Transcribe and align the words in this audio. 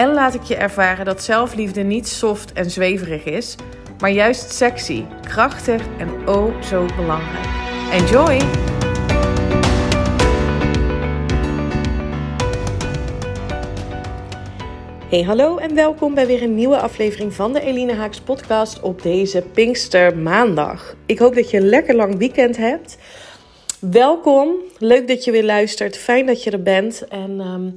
en 0.00 0.12
laat 0.12 0.34
ik 0.34 0.42
je 0.42 0.56
ervaren 0.56 1.04
dat 1.04 1.22
zelfliefde 1.22 1.82
niet 1.82 2.08
soft 2.08 2.52
en 2.52 2.70
zweverig 2.70 3.24
is, 3.24 3.56
maar 3.98 4.10
juist 4.10 4.52
sexy, 4.52 5.04
krachtig 5.22 5.82
en 5.98 6.28
oh 6.28 6.62
zo 6.62 6.86
belangrijk. 6.96 7.46
Enjoy! 7.92 8.40
Hey 15.08 15.22
hallo 15.22 15.56
en 15.56 15.74
welkom 15.74 16.14
bij 16.14 16.26
weer 16.26 16.42
een 16.42 16.54
nieuwe 16.54 16.78
aflevering 16.78 17.34
van 17.34 17.52
de 17.52 17.60
Eline 17.60 17.94
Haaks 17.94 18.20
podcast 18.20 18.80
op 18.80 19.02
deze 19.02 19.42
Pinkster 19.52 20.16
maandag. 20.16 20.94
Ik 21.06 21.18
hoop 21.18 21.34
dat 21.34 21.50
je 21.50 21.56
een 21.56 21.68
lekker 21.68 21.94
lang 21.94 22.18
weekend 22.18 22.56
hebt. 22.56 22.98
Welkom, 23.80 24.54
leuk 24.78 25.08
dat 25.08 25.24
je 25.24 25.30
weer 25.30 25.44
luistert, 25.44 25.96
fijn 25.96 26.26
dat 26.26 26.42
je 26.44 26.50
er 26.50 26.62
bent 26.62 27.08
en... 27.08 27.40
Um, 27.40 27.76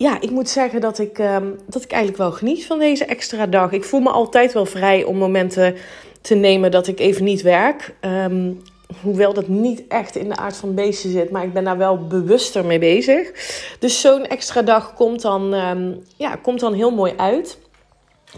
ja, 0.00 0.20
ik 0.20 0.30
moet 0.30 0.48
zeggen 0.48 0.80
dat 0.80 0.98
ik, 0.98 1.18
um, 1.18 1.58
dat 1.66 1.82
ik 1.82 1.90
eigenlijk 1.90 2.22
wel 2.22 2.32
geniet 2.32 2.66
van 2.66 2.78
deze 2.78 3.04
extra 3.04 3.46
dag. 3.46 3.72
Ik 3.72 3.84
voel 3.84 4.00
me 4.00 4.10
altijd 4.10 4.52
wel 4.52 4.66
vrij 4.66 5.04
om 5.04 5.16
momenten 5.16 5.76
te 6.20 6.34
nemen 6.34 6.70
dat 6.70 6.86
ik 6.86 7.00
even 7.00 7.24
niet 7.24 7.42
werk. 7.42 7.94
Um, 8.00 8.62
hoewel 9.02 9.32
dat 9.32 9.48
niet 9.48 9.82
echt 9.88 10.16
in 10.16 10.28
de 10.28 10.36
aard 10.36 10.56
van 10.56 10.74
beesten 10.74 11.10
zit, 11.10 11.30
maar 11.30 11.44
ik 11.44 11.52
ben 11.52 11.64
daar 11.64 11.78
wel 11.78 12.06
bewuster 12.06 12.64
mee 12.64 12.78
bezig. 12.78 13.32
Dus 13.78 14.00
zo'n 14.00 14.26
extra 14.26 14.62
dag 14.62 14.94
komt 14.94 15.22
dan, 15.22 15.54
um, 15.54 16.02
ja, 16.16 16.36
komt 16.36 16.60
dan 16.60 16.72
heel 16.72 16.90
mooi 16.90 17.12
uit. 17.16 17.58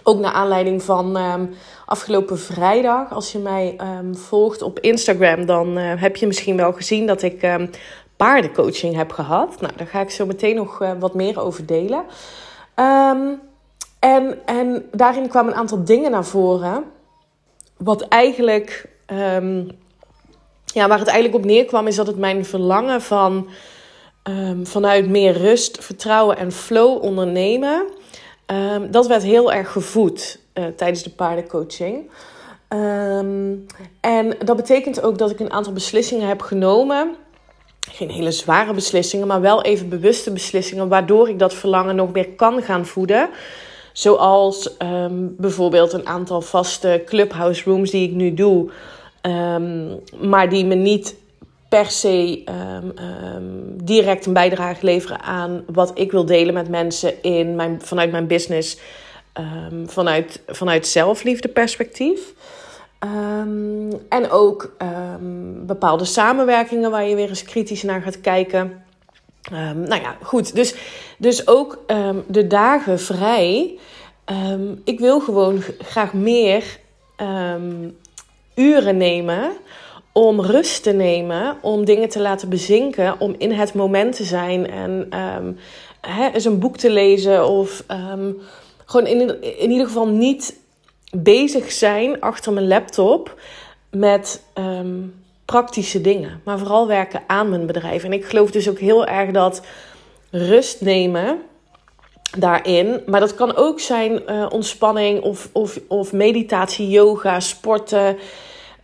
Ook 0.03 0.19
naar 0.19 0.33
aanleiding 0.33 0.83
van 0.83 1.19
afgelopen 1.87 2.39
vrijdag. 2.39 3.13
Als 3.13 3.33
je 3.33 3.39
mij 3.39 3.77
volgt 4.13 4.63
op 4.63 4.79
Instagram, 4.81 5.47
dan 5.47 5.79
uh, 5.79 5.93
heb 5.97 6.17
je 6.17 6.27
misschien 6.27 6.57
wel 6.57 6.73
gezien 6.73 7.07
dat 7.07 7.23
ik 7.23 7.43
paardencoaching 8.23 8.95
heb 8.95 9.12
gehad. 9.12 9.61
Nou, 9.61 9.73
daar 9.77 9.87
ga 9.87 10.01
ik 10.01 10.11
zo 10.11 10.27
meteen 10.27 10.56
nog 10.56 10.83
uh, 10.83 10.91
wat 10.98 11.15
meer 11.15 11.41
over 11.41 11.67
delen. 11.67 12.05
Um, 12.77 13.41
en, 13.98 14.39
en 14.47 14.84
daarin 14.92 15.29
kwamen 15.29 15.53
een 15.53 15.59
aantal 15.59 15.84
dingen 15.84 16.11
naar 16.11 16.25
voren. 16.25 16.84
Wat 17.77 18.03
eigenlijk, 18.03 18.89
um, 19.06 19.70
ja, 20.64 20.89
waar 20.89 20.98
het 20.98 21.09
eigenlijk 21.09 21.45
op 21.45 21.51
neerkwam, 21.51 21.87
is 21.87 21.97
dat 21.97 22.06
het 22.06 22.19
mijn 22.19 22.45
verlangen 22.45 23.01
van 23.01 23.48
um, 24.29 24.67
vanuit 24.67 25.09
meer 25.09 25.33
rust, 25.33 25.84
vertrouwen 25.84 26.36
en 26.36 26.53
flow 26.53 27.03
ondernemen. 27.03 27.86
dat 28.91 29.07
werd 29.07 29.23
heel 29.23 29.53
erg 29.53 29.73
gevoed 29.73 30.41
uh, 30.55 30.64
tijdens 30.67 31.03
de 31.03 31.11
paardencoaching. 31.11 32.11
en 34.01 34.36
dat 34.45 34.57
betekent 34.57 35.03
ook 35.03 35.19
dat 35.19 35.31
ik 35.31 35.41
een 35.41 35.53
aantal 35.53 35.73
beslissingen 35.73 36.29
heb 36.29 36.41
genomen 36.41 37.17
geen 37.93 38.11
hele 38.11 38.33
zware 38.33 38.75
beslissingen, 38.75 39.27
maar 39.27 39.41
wel 39.41 39.62
even 39.62 39.89
bewuste 39.89 40.33
beslissingen, 40.33 40.89
waardoor 40.89 41.29
ik 41.29 41.39
dat 41.39 41.55
verlangen 41.55 41.97
nog 41.97 42.12
meer 42.12 42.29
kan 42.29 42.62
gaan 42.62 42.87
voeden. 42.87 43.29
Zoals 43.93 44.77
um, 44.79 45.35
bijvoorbeeld 45.39 45.92
een 45.92 46.07
aantal 46.07 46.41
vaste 46.41 47.03
clubhouse 47.07 47.63
rooms 47.64 47.91
die 47.91 48.08
ik 48.08 48.14
nu 48.14 48.35
doe, 48.35 48.70
um, 49.23 50.01
maar 50.20 50.48
die 50.48 50.64
me 50.64 50.75
niet 50.75 51.17
per 51.69 51.86
se 51.86 52.45
um, 52.85 52.92
direct 53.85 54.27
een 54.27 54.33
bijdrage 54.33 54.85
leveren 54.85 55.23
aan 55.23 55.64
wat 55.67 55.91
ik 55.95 56.11
wil 56.13 56.24
delen 56.24 56.55
met 56.55 56.69
mensen 56.69 57.23
in 57.23 57.55
mijn, 57.55 57.80
vanuit 57.83 58.11
mijn 58.11 58.27
business, 58.27 58.79
vanuit, 59.86 60.41
vanuit 60.47 60.86
zelfliefde 60.86 61.48
perspectief. 61.48 62.20
Um, 63.05 63.90
en 64.08 64.30
ook 64.30 64.77
um, 64.83 65.67
bepaalde 65.67 66.05
samenwerkingen 66.05 66.90
waar 66.90 67.05
je 67.05 67.14
weer 67.14 67.29
eens 67.29 67.45
kritisch 67.45 67.83
naar 67.83 68.02
gaat 68.02 68.20
kijken. 68.20 68.85
Um, 69.52 69.80
nou 69.80 70.02
ja, 70.02 70.17
goed. 70.23 70.55
Dus, 70.55 70.74
dus 71.18 71.46
ook 71.46 71.79
de 72.27 72.46
dagen 72.46 73.01
vrij. 73.01 73.79
ik 74.85 74.98
wil 74.98 75.20
gewoon 75.20 75.62
graag 75.79 76.12
meer 76.12 76.79
uren 78.55 78.96
nemen 78.96 79.52
om 80.12 80.41
rust 80.41 80.83
te 80.83 80.92
nemen, 80.92 81.57
om 81.61 81.85
dingen 81.85 82.08
te 82.08 82.20
laten 82.20 82.48
bezinken, 82.48 83.20
om 83.20 83.35
in 83.39 83.52
het 83.52 83.74
moment 83.74 84.17
te 84.17 84.24
zijn 84.24 84.70
en 84.70 85.08
hè, 86.01 86.30
eens 86.30 86.45
een 86.45 86.58
boek 86.58 86.77
te 86.77 86.91
lezen 86.91 87.48
of 87.48 87.85
gewoon 88.85 89.07
in, 89.07 89.42
in 89.58 89.70
ieder 89.70 89.86
geval 89.86 90.07
niet 90.07 90.61
bezig 91.17 91.73
zijn 91.73 92.20
achter 92.20 92.52
mijn 92.52 92.68
laptop 92.68 93.40
met 93.90 94.42
ehm, 94.52 95.00
praktische 95.45 96.00
dingen. 96.00 96.40
Maar 96.45 96.58
vooral 96.58 96.86
werken 96.86 97.23
aan 97.27 97.48
mijn 97.48 97.67
bedrijf. 97.67 98.05
En 98.05 98.12
ik 98.12 98.24
geloof 98.24 98.50
dus 98.50 98.68
ook 98.68 98.78
heel 98.78 99.06
erg 99.06 99.30
dat 99.30 99.62
rust 100.30 100.80
nemen 100.80 101.39
daarin. 102.39 103.02
Maar 103.06 103.20
dat 103.20 103.34
kan 103.34 103.56
ook 103.56 103.80
zijn 103.80 104.23
uh, 104.28 104.46
ontspanning 104.50 105.23
of, 105.23 105.48
of, 105.52 105.78
of 105.89 106.12
meditatie, 106.12 106.89
yoga, 106.89 107.40
sporten. 107.40 108.18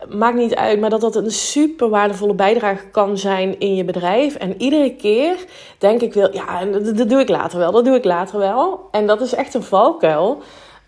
Maakt 0.09 0.37
niet 0.37 0.55
uit, 0.55 0.79
maar 0.79 0.89
dat 0.89 1.01
dat 1.01 1.15
een 1.15 1.31
super 1.31 1.89
waardevolle 1.89 2.33
bijdrage 2.33 2.85
kan 2.91 3.17
zijn 3.17 3.59
in 3.59 3.75
je 3.75 3.83
bedrijf. 3.83 4.35
En 4.35 4.61
iedere 4.61 4.95
keer 4.95 5.35
denk 5.77 6.01
ik 6.01 6.13
wel, 6.13 6.33
ja, 6.33 6.65
dat, 6.65 6.97
dat 6.97 7.09
doe 7.09 7.19
ik 7.19 7.29
later 7.29 7.59
wel, 7.59 7.71
dat 7.71 7.85
doe 7.85 7.95
ik 7.95 8.05
later 8.05 8.39
wel. 8.39 8.87
En 8.91 9.07
dat 9.07 9.21
is 9.21 9.33
echt 9.33 9.53
een 9.53 9.63
valkuil. 9.63 10.41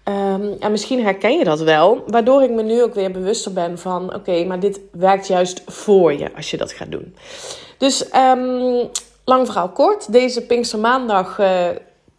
Um, 0.06 0.56
en 0.60 0.72
misschien 0.72 1.04
herken 1.04 1.38
je 1.38 1.44
dat 1.44 1.62
wel, 1.62 2.04
waardoor 2.08 2.44
ik 2.44 2.50
me 2.50 2.64
nu 2.64 2.84
ook 2.84 2.94
weer 2.94 3.12
bewuster 3.12 3.54
ben 3.54 3.78
van: 3.80 4.16
oké, 4.16 4.46
maar 4.46 4.60
dit 4.60 4.80
werkt 4.92 5.28
juist 5.28 5.62
voor 5.66 6.14
je 6.14 6.36
als 6.36 6.52
je 6.52 6.58
dat 6.58 6.72
gaat 6.72 6.92
doen. 6.92 7.16
Dus 7.78 8.06
um, 8.16 8.90
lang 9.26 9.46
verhaal 9.46 9.70
kort, 9.70 10.12
deze 10.12 10.46
Pinkstermaandag 10.46 11.40
uh, 11.40 11.68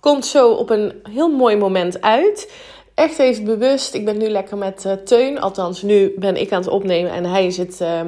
komt 0.00 0.26
zo 0.26 0.50
op 0.50 0.70
een 0.70 0.92
heel 1.10 1.28
mooi 1.28 1.56
moment 1.56 2.00
uit. 2.00 2.52
Echt 2.94 3.18
even 3.18 3.44
bewust. 3.44 3.94
Ik 3.94 4.04
ben 4.04 4.18
nu 4.18 4.28
lekker 4.28 4.56
met 4.56 4.84
uh, 4.86 4.92
Teun. 4.92 5.40
Althans, 5.40 5.82
nu 5.82 6.12
ben 6.16 6.36
ik 6.36 6.52
aan 6.52 6.60
het 6.60 6.70
opnemen 6.70 7.12
en 7.12 7.24
hij 7.24 7.50
zit 7.50 7.80
uh, 7.80 8.00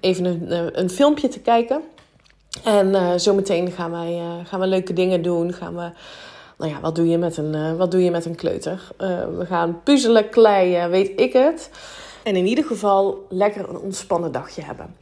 even 0.00 0.24
een, 0.24 0.80
een 0.80 0.90
filmpje 0.90 1.28
te 1.28 1.40
kijken. 1.40 1.82
En 2.64 3.20
zometeen 3.20 3.70
gaan 3.70 3.92
gaan 4.44 4.60
we 4.60 4.66
leuke 4.66 4.92
dingen 4.92 5.22
doen. 5.22 5.52
Gaan 5.52 5.76
we 5.76 5.90
nou 6.60 6.72
ja, 6.72 6.80
wat 6.80 6.94
doe 6.94 7.08
je 7.08 7.18
met 7.18 7.36
een, 7.36 7.56
uh, 7.56 7.76
wat 7.76 7.90
doe 7.90 8.04
je 8.04 8.10
met 8.10 8.24
een 8.24 8.34
kleuter? 8.34 8.88
Uh, 8.98 9.08
we 9.38 9.46
gaan 9.46 9.80
puzzelen, 9.84 10.28
kleien, 10.28 10.90
weet 10.90 11.20
ik 11.20 11.32
het. 11.32 11.70
En 12.22 12.36
in 12.36 12.46
ieder 12.46 12.64
geval 12.64 13.26
lekker 13.28 13.68
een 13.68 13.78
ontspannen 13.78 14.32
dagje 14.32 14.62
hebben. 14.62 14.94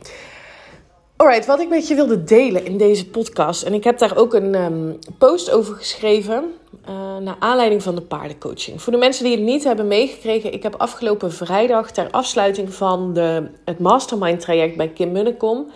Alright, 1.17 1.47
wat 1.47 1.61
ik 1.61 1.69
met 1.69 1.89
je 1.89 1.95
wilde 1.95 2.25
delen 2.25 2.65
in 2.65 2.77
deze 2.77 3.09
podcast. 3.09 3.63
En 3.63 3.75
ik 3.75 3.85
heb 3.85 3.99
daar 3.99 4.17
ook 4.17 4.35
een 4.35 4.55
um, 4.55 4.99
post 5.19 5.51
over 5.51 5.75
geschreven. 5.75 6.45
Uh, 6.89 7.17
naar 7.17 7.37
aanleiding 7.39 7.83
van 7.83 7.95
de 7.95 8.01
paardencoaching. 8.01 8.83
Voor 8.83 8.93
de 8.93 8.99
mensen 8.99 9.25
die 9.25 9.37
het 9.37 9.45
niet 9.45 9.65
hebben 9.65 9.87
meegekregen. 9.87 10.53
Ik 10.53 10.63
heb 10.63 10.75
afgelopen 10.75 11.33
vrijdag 11.33 11.91
ter 11.91 12.11
afsluiting 12.11 12.75
van 12.75 13.13
de, 13.13 13.49
het 13.65 13.79
mastermind 13.79 14.41
traject 14.41 14.77
bij 14.77 14.89
Kim 14.89 15.13
Munnekom. 15.13 15.71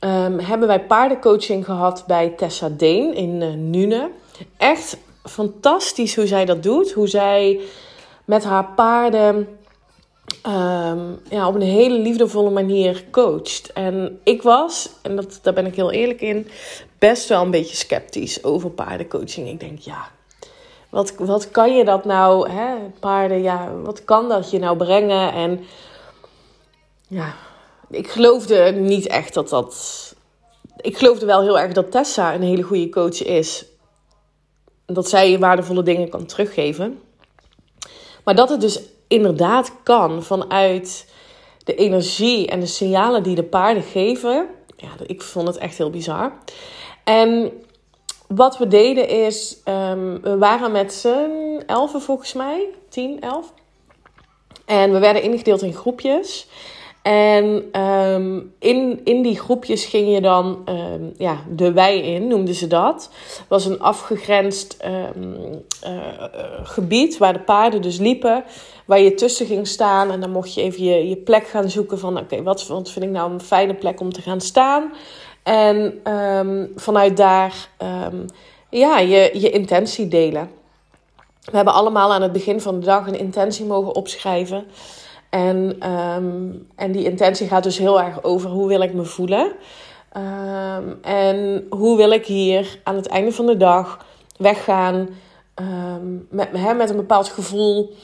Um, 0.00 0.38
hebben 0.38 0.68
wij 0.68 0.84
paardencoaching 0.84 1.64
gehad 1.64 2.04
bij 2.06 2.28
Tessa 2.36 2.68
Deen 2.68 3.14
in 3.14 3.70
Nune. 3.70 4.10
Echt 4.56 4.96
fantastisch 5.24 6.16
hoe 6.16 6.26
zij 6.26 6.44
dat 6.44 6.62
doet. 6.62 6.92
Hoe 6.92 7.08
zij 7.08 7.60
met 8.24 8.44
haar 8.44 8.66
paarden 8.76 9.58
um, 10.46 11.20
ja, 11.30 11.48
op 11.48 11.54
een 11.54 11.60
hele 11.60 11.98
liefdevolle 11.98 12.50
manier 12.50 13.04
coacht. 13.10 13.72
En 13.72 14.20
ik 14.24 14.42
was, 14.42 14.90
en 15.02 15.16
dat, 15.16 15.38
daar 15.42 15.54
ben 15.54 15.66
ik 15.66 15.74
heel 15.74 15.90
eerlijk 15.90 16.20
in, 16.20 16.48
best 16.98 17.28
wel 17.28 17.42
een 17.42 17.50
beetje 17.50 17.76
sceptisch 17.76 18.44
over 18.44 18.70
paardencoaching. 18.70 19.48
Ik 19.48 19.60
denk, 19.60 19.78
ja, 19.78 20.08
wat, 20.90 21.14
wat 21.18 21.50
kan 21.50 21.76
je 21.76 21.84
dat 21.84 22.04
nou, 22.04 22.50
hè, 22.50 22.74
paarden, 23.00 23.42
ja, 23.42 23.72
wat 23.82 24.04
kan 24.04 24.28
dat 24.28 24.50
je 24.50 24.58
nou 24.58 24.76
brengen? 24.76 25.32
En 25.32 25.64
ja, 27.08 27.34
ik 27.90 28.10
geloofde 28.10 28.70
niet 28.70 29.06
echt 29.06 29.34
dat 29.34 29.48
dat. 29.48 30.14
Ik 30.76 30.98
geloofde 30.98 31.26
wel 31.26 31.42
heel 31.42 31.58
erg 31.58 31.72
dat 31.72 31.90
Tessa 31.90 32.34
een 32.34 32.42
hele 32.42 32.62
goede 32.62 32.88
coach 32.88 33.22
is 33.22 33.64
dat 34.92 35.08
zij 35.08 35.38
waardevolle 35.38 35.82
dingen 35.82 36.08
kan 36.08 36.26
teruggeven. 36.26 37.00
Maar 38.24 38.34
dat 38.34 38.48
het 38.48 38.60
dus 38.60 38.80
inderdaad 39.08 39.72
kan 39.82 40.22
vanuit 40.22 41.12
de 41.64 41.74
energie 41.74 42.46
en 42.46 42.60
de 42.60 42.66
signalen 42.66 43.22
die 43.22 43.34
de 43.34 43.44
paarden 43.44 43.82
geven. 43.82 44.48
Ja, 44.76 44.88
ik 45.06 45.22
vond 45.22 45.46
het 45.46 45.56
echt 45.56 45.78
heel 45.78 45.90
bizar. 45.90 46.32
En 47.04 47.52
wat 48.28 48.58
we 48.58 48.68
deden 48.68 49.08
is, 49.08 49.56
um, 49.64 50.20
we 50.22 50.38
waren 50.38 50.72
met 50.72 50.92
z'n 50.92 51.62
elfen 51.66 52.00
volgens 52.00 52.32
mij, 52.32 52.66
tien, 52.88 53.20
elf. 53.20 53.52
En 54.64 54.92
we 54.92 54.98
werden 54.98 55.22
ingedeeld 55.22 55.62
in 55.62 55.74
groepjes. 55.74 56.46
En 57.02 57.68
ehm, 57.72 58.40
in, 58.58 59.00
in 59.04 59.22
die 59.22 59.38
groepjes 59.38 59.84
ging 59.84 60.14
je 60.14 60.20
dan 60.20 60.62
ehm, 60.64 61.04
ja, 61.16 61.36
de 61.48 61.72
wei 61.72 62.00
in, 62.00 62.26
noemden 62.26 62.54
ze 62.54 62.66
dat. 62.66 63.10
Was 63.48 63.64
een 63.64 63.80
afgegrensd 63.80 64.76
ehm, 64.76 65.54
eh, 65.82 66.24
gebied 66.62 67.18
waar 67.18 67.32
de 67.32 67.40
paarden 67.40 67.82
dus 67.82 67.98
liepen. 67.98 68.44
Waar 68.84 69.00
je 69.00 69.14
tussen 69.14 69.46
ging 69.46 69.66
staan. 69.66 70.10
En 70.10 70.20
dan 70.20 70.30
mocht 70.30 70.54
je 70.54 70.62
even 70.62 70.84
je, 70.84 71.08
je 71.08 71.16
plek 71.16 71.46
gaan 71.46 71.70
zoeken 71.70 71.98
van... 71.98 72.18
Oké, 72.18 72.42
wat, 72.42 72.66
wat 72.66 72.90
vind 72.90 73.04
ik 73.04 73.10
nou 73.10 73.32
een 73.32 73.40
fijne 73.40 73.74
plek 73.74 74.00
om 74.00 74.12
te 74.12 74.22
gaan 74.22 74.40
staan? 74.40 74.92
En 75.42 76.00
vanuit 76.76 77.16
daar 77.16 77.68
ja, 78.70 78.98
je, 78.98 79.30
je 79.34 79.50
intentie 79.50 80.08
delen. 80.08 80.50
We 81.44 81.56
hebben 81.56 81.74
allemaal 81.74 82.12
aan 82.12 82.22
het 82.22 82.32
begin 82.32 82.60
van 82.60 82.80
de 82.80 82.86
dag 82.86 83.06
een 83.06 83.18
intentie 83.18 83.64
mogen 83.64 83.94
opschrijven... 83.94 84.64
En, 85.30 85.76
ehm, 85.78 86.48
en 86.76 86.92
die 86.92 87.04
intentie 87.04 87.48
gaat 87.48 87.62
dus 87.62 87.78
heel 87.78 88.00
erg 88.00 88.22
over 88.22 88.50
hoe 88.50 88.68
wil 88.68 88.80
ik 88.80 88.94
me 88.94 89.04
voelen. 89.04 89.52
Um, 90.16 90.98
en 91.02 91.66
hoe 91.70 91.96
wil 91.96 92.10
ik 92.10 92.26
hier 92.26 92.78
aan 92.82 92.96
het 92.96 93.06
einde 93.06 93.32
van 93.32 93.46
de 93.46 93.56
dag 93.56 94.06
weggaan 94.36 95.08
um, 95.54 96.26
met, 96.30 96.52
met 96.76 96.90
een 96.90 96.96
bepaald 96.96 97.28
gevoel 97.28 97.94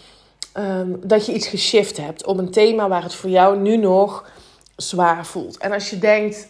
dat 1.01 1.27
je 1.27 1.33
iets 1.33 1.47
geshift 1.47 1.97
hebt 1.97 2.27
op 2.27 2.39
een 2.39 2.51
thema 2.51 2.89
waar 2.89 3.03
het 3.03 3.15
voor 3.15 3.31
jou 3.31 3.59
nu 3.59 3.77
nog 3.77 4.31
zwaar 4.77 5.27
voelt. 5.27 5.59
En 5.59 5.73
als 5.73 5.91
je 5.91 5.99
denkt, 5.99 6.49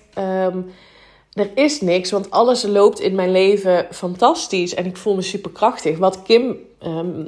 er 1.33 1.51
is 1.55 1.81
niks, 1.81 2.11
want 2.11 2.31
alles 2.31 2.63
loopt 2.63 3.01
in 3.01 3.15
mijn 3.15 3.31
leven 3.31 3.87
fantastisch 3.91 4.75
en 4.75 4.87
ik 4.87 4.97
voel 4.97 5.15
me 5.15 5.23
superkrachtig. 5.23 5.99
Wat 5.99 6.23
Kim 6.23 6.57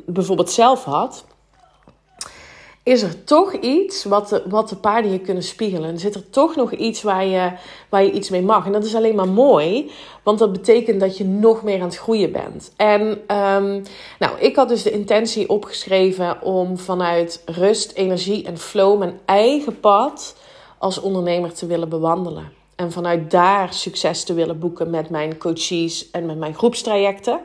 bijvoorbeeld 0.06 0.50
zelf 0.50 0.84
had 0.84 1.24
is 2.88 3.02
er 3.02 3.24
toch 3.24 3.52
iets 3.52 4.04
wat 4.04 4.28
de, 4.28 4.42
wat 4.46 4.68
de 4.68 4.76
paarden 4.76 5.12
je 5.12 5.18
kunnen 5.18 5.42
spiegelen. 5.42 5.98
Zit 5.98 6.14
er 6.14 6.30
toch 6.30 6.56
nog 6.56 6.72
iets 6.72 7.02
waar 7.02 7.24
je, 7.24 7.52
waar 7.88 8.02
je 8.02 8.12
iets 8.12 8.30
mee 8.30 8.42
mag. 8.42 8.66
En 8.66 8.72
dat 8.72 8.84
is 8.84 8.94
alleen 8.94 9.14
maar 9.14 9.28
mooi, 9.28 9.90
want 10.22 10.38
dat 10.38 10.52
betekent 10.52 11.00
dat 11.00 11.18
je 11.18 11.24
nog 11.24 11.62
meer 11.62 11.80
aan 11.80 11.88
het 11.88 11.96
groeien 11.96 12.32
bent. 12.32 12.72
En 12.76 13.00
um, 13.36 13.82
nou, 14.18 14.38
ik 14.38 14.56
had 14.56 14.68
dus 14.68 14.82
de 14.82 14.90
intentie 14.90 15.48
opgeschreven 15.48 16.42
om 16.42 16.78
vanuit 16.78 17.42
rust, 17.46 17.92
energie 17.92 18.44
en 18.44 18.58
flow 18.58 18.98
mijn 18.98 19.18
eigen 19.24 19.80
pad 19.80 20.36
als 20.78 21.00
ondernemer 21.00 21.54
te 21.54 21.66
willen 21.66 21.88
bewandelen. 21.88 22.52
En 22.76 22.92
vanuit 22.92 23.30
daar 23.30 23.72
succes 23.72 24.24
te 24.24 24.34
willen 24.34 24.58
boeken 24.58 24.90
met 24.90 25.10
mijn 25.10 25.38
coaches 25.38 26.10
en 26.10 26.26
met 26.26 26.38
mijn 26.38 26.54
groepstrajecten. 26.54 27.40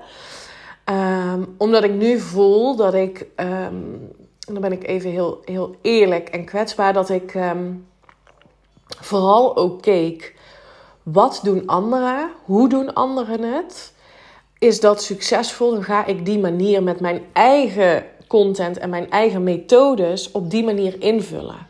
Um, 0.89 1.55
omdat 1.57 1.83
ik 1.83 1.93
nu 1.93 2.19
voel 2.19 2.75
dat 2.75 2.93
ik 2.93 3.27
um, 3.35 4.11
en 4.47 4.53
dan 4.53 4.61
ben 4.61 4.71
ik 4.71 4.87
even 4.87 5.09
heel, 5.09 5.41
heel 5.45 5.75
eerlijk 5.81 6.29
en 6.29 6.45
kwetsbaar, 6.45 6.93
dat 6.93 7.09
ik 7.09 7.35
ehm, 7.35 7.73
vooral 8.99 9.55
ook 9.55 9.81
keek, 9.81 10.35
wat 11.03 11.39
doen 11.43 11.67
anderen? 11.67 12.31
Hoe 12.45 12.69
doen 12.69 12.93
anderen 12.93 13.41
het? 13.53 13.93
Is 14.59 14.79
dat 14.79 15.03
succesvol? 15.03 15.71
Dan 15.71 15.83
ga 15.83 16.05
ik 16.05 16.25
die 16.25 16.39
manier 16.39 16.83
met 16.83 16.99
mijn 16.99 17.25
eigen 17.33 18.05
content 18.27 18.77
en 18.77 18.89
mijn 18.89 19.09
eigen 19.09 19.43
methodes 19.43 20.31
op 20.31 20.49
die 20.49 20.63
manier 20.63 21.01
invullen. 21.01 21.67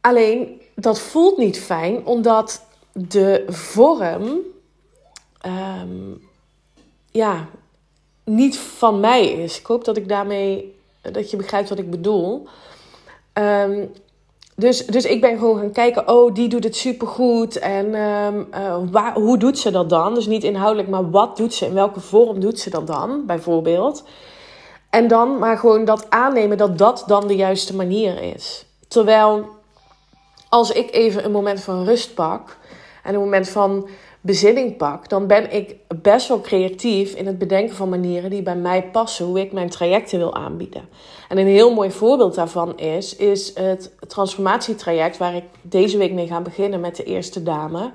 Alleen 0.00 0.60
dat 0.74 1.00
voelt 1.00 1.36
niet 1.36 1.60
fijn, 1.60 2.06
omdat 2.06 2.66
de 2.92 3.44
vorm 3.48 4.38
ehm, 5.40 6.14
ja, 7.10 7.48
niet 8.24 8.58
van 8.58 9.00
mij 9.00 9.26
is. 9.26 9.58
Ik 9.58 9.66
hoop 9.66 9.84
dat 9.84 9.96
ik 9.96 10.08
daarmee 10.08 10.77
dat 11.00 11.30
je 11.30 11.36
begrijpt 11.36 11.68
wat 11.68 11.78
ik 11.78 11.90
bedoel. 11.90 12.46
Ehm, 13.32 13.86
dus, 14.56 14.86
dus 14.86 15.04
ik 15.04 15.20
ben 15.20 15.38
gewoon 15.38 15.58
gaan 15.58 15.72
kijken, 15.72 16.08
oh, 16.08 16.34
die 16.34 16.48
doet 16.48 16.64
het 16.64 16.76
supergoed. 16.76 17.58
En 17.58 17.94
um, 17.94 18.90
waar, 18.90 19.14
hoe 19.14 19.38
doet 19.38 19.58
ze 19.58 19.70
dat 19.70 19.90
dan? 19.90 20.14
Dus 20.14 20.26
niet 20.26 20.44
inhoudelijk, 20.44 20.88
maar 20.88 21.10
wat 21.10 21.36
doet 21.36 21.54
ze? 21.54 21.66
In 21.66 21.74
welke 21.74 22.00
vorm 22.00 22.40
doet 22.40 22.60
ze 22.60 22.70
dat 22.70 22.86
dan, 22.86 23.26
bijvoorbeeld? 23.26 24.04
En 24.90 25.08
dan 25.08 25.38
maar 25.38 25.58
gewoon 25.58 25.84
dat 25.84 26.10
aannemen 26.10 26.56
dat 26.56 26.78
dat 26.78 27.04
dan 27.06 27.26
de 27.26 27.36
juiste 27.36 27.76
manier 27.76 28.22
is. 28.22 28.66
Terwijl 28.88 29.48
als 30.48 30.70
ik 30.70 30.90
even 30.92 31.24
een 31.24 31.32
moment 31.32 31.60
van 31.60 31.84
rust 31.84 32.14
pak 32.14 32.56
en 33.02 33.14
een 33.14 33.20
moment 33.20 33.48
van 33.48 33.88
bezinning 34.20 34.76
pak, 34.76 35.08
dan 35.08 35.26
ben 35.26 35.52
ik 35.54 35.76
best 36.02 36.28
wel 36.28 36.40
creatief 36.40 37.14
in 37.14 37.26
het 37.26 37.38
bedenken 37.38 37.76
van 37.76 37.88
manieren 37.88 38.30
die 38.30 38.42
bij 38.42 38.56
mij 38.56 38.82
passen, 38.82 39.24
hoe 39.24 39.40
ik 39.40 39.52
mijn 39.52 39.70
trajecten 39.70 40.18
wil 40.18 40.34
aanbieden. 40.34 40.88
En 41.28 41.38
een 41.38 41.46
heel 41.46 41.74
mooi 41.74 41.90
voorbeeld 41.90 42.34
daarvan 42.34 42.78
is, 42.78 43.16
is 43.16 43.54
het 43.54 43.92
transformatietraject 44.06 45.16
waar 45.16 45.34
ik 45.34 45.44
deze 45.62 45.98
week 45.98 46.12
mee 46.12 46.26
ga 46.26 46.40
beginnen 46.40 46.80
met 46.80 46.96
de 46.96 47.04
eerste 47.04 47.42
dame. 47.42 47.90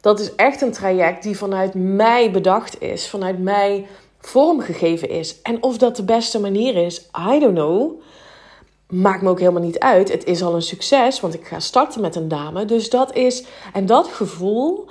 Dat 0.00 0.20
is 0.20 0.34
echt 0.34 0.60
een 0.60 0.72
traject 0.72 1.22
die 1.22 1.36
vanuit 1.36 1.74
mij 1.74 2.30
bedacht 2.30 2.80
is, 2.80 3.08
vanuit 3.08 3.38
mij 3.38 3.86
vormgegeven 4.20 5.08
is. 5.08 5.42
En 5.42 5.62
of 5.62 5.78
dat 5.78 5.96
de 5.96 6.04
beste 6.04 6.40
manier 6.40 6.76
is, 6.76 7.08
I 7.32 7.38
don't 7.38 7.54
know. 7.54 8.00
Maakt 8.88 9.22
me 9.22 9.28
ook 9.28 9.38
helemaal 9.38 9.62
niet 9.62 9.78
uit. 9.78 10.12
Het 10.12 10.24
is 10.24 10.42
al 10.42 10.54
een 10.54 10.62
succes, 10.62 11.20
want 11.20 11.34
ik 11.34 11.46
ga 11.46 11.60
starten 11.60 12.00
met 12.00 12.16
een 12.16 12.28
dame. 12.28 12.64
Dus 12.64 12.90
dat 12.90 13.14
is, 13.14 13.44
en 13.72 13.86
dat 13.86 14.06
gevoel, 14.06 14.88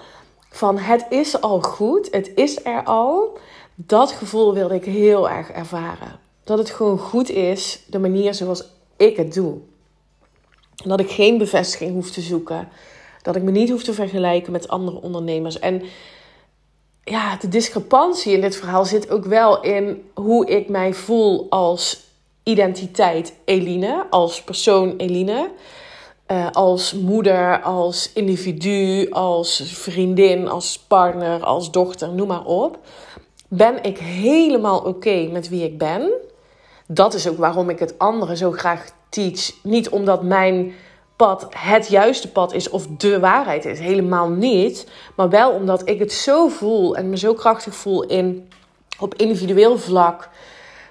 van 0.50 0.78
het 0.78 1.06
is 1.10 1.42
al 1.42 1.62
goed, 1.62 2.08
het 2.12 2.32
is 2.36 2.66
er 2.66 2.84
al. 2.84 3.38
Dat 3.76 4.12
gevoel 4.12 4.54
wilde 4.54 4.76
ik 4.76 4.86
heel 4.86 5.30
erg 5.30 5.50
ervaren. 5.50 6.20
Dat 6.44 6.58
het 6.58 6.70
gewoon 6.70 6.98
goed 6.98 7.30
is, 7.30 7.84
de 7.88 8.00
manier 8.00 8.34
zoals 8.34 8.64
ik 8.98 9.18
het 9.18 9.34
doe. 9.34 9.58
Dat 10.76 11.00
ik 11.00 11.12
geen 11.12 11.38
bevestiging 11.38 11.94
hoef 11.94 12.12
te 12.12 12.22
zoeken. 12.22 12.70
Dat 13.22 13.36
ik 13.36 13.44
me 13.44 13.52
niet 13.52 13.70
hoef 13.70 13.84
te 13.84 13.94
vergelijken 13.94 14.52
met 14.52 14.68
andere 14.68 15.02
ondernemers. 15.02 15.60
En 15.60 15.84
ja, 17.04 17.38
de 17.38 17.48
discrepantie 17.48 18.34
in 18.34 18.42
dit 18.42 18.56
verhaal 18.56 18.86
zit 18.86 19.10
ook 19.10 19.26
wel 19.26 19.62
in 19.62 20.10
hoe 20.14 20.48
ik 20.48 20.70
mij 20.70 20.94
voel 20.94 21.48
als 21.50 22.08
identiteit 22.44 23.34
Eline, 23.46 24.06
als 24.10 24.44
persoon 24.44 24.96
Eline. 24.98 25.50
Uh, 26.32 26.48
als 26.52 26.94
moeder, 26.94 27.62
als 27.62 28.12
individu, 28.14 29.10
als 29.10 29.64
vriendin, 29.66 30.48
als 30.48 30.80
partner, 30.80 31.44
als 31.44 31.72
dochter, 31.72 32.14
noem 32.14 32.28
maar 32.28 32.46
op. 32.46 32.78
Ben 33.48 33.84
ik 33.84 33.98
helemaal 33.98 34.80
oké 34.80 35.28
met 35.32 35.50
wie 35.50 35.64
ik 35.64 35.78
ben. 35.78 36.12
Dat 36.88 37.14
is 37.14 37.28
ook 37.28 37.38
waarom 37.38 37.70
ik 37.70 37.80
het 37.80 37.98
anderen 37.98 38.38
zo 38.38 38.52
graag 38.52 38.92
teach. 39.10 39.52
Niet 39.64 39.90
omdat 39.90 40.24
mijn 40.24 40.74
pad 41.16 41.48
het 41.50 41.88
juiste 41.88 42.32
pad 42.32 42.54
is 42.54 42.70
of 42.70 42.88
de 42.88 43.20
waarheid 43.20 43.66
is. 43.66 43.80
Helemaal 43.80 44.30
niet. 44.30 44.88
Maar 45.16 45.30
wel 45.30 45.52
omdat 45.52 45.90
ik 45.90 46.00
het 46.00 46.14
zo 46.14 46.48
voel 46.48 46.96
en 46.96 47.10
me 47.10 47.18
zo 47.18 47.34
krachtig 47.34 47.76
voel 47.76 48.04
in, 48.04 48.50
op 49.00 49.16
individueel 49.16 49.78
vlak 49.78 50.30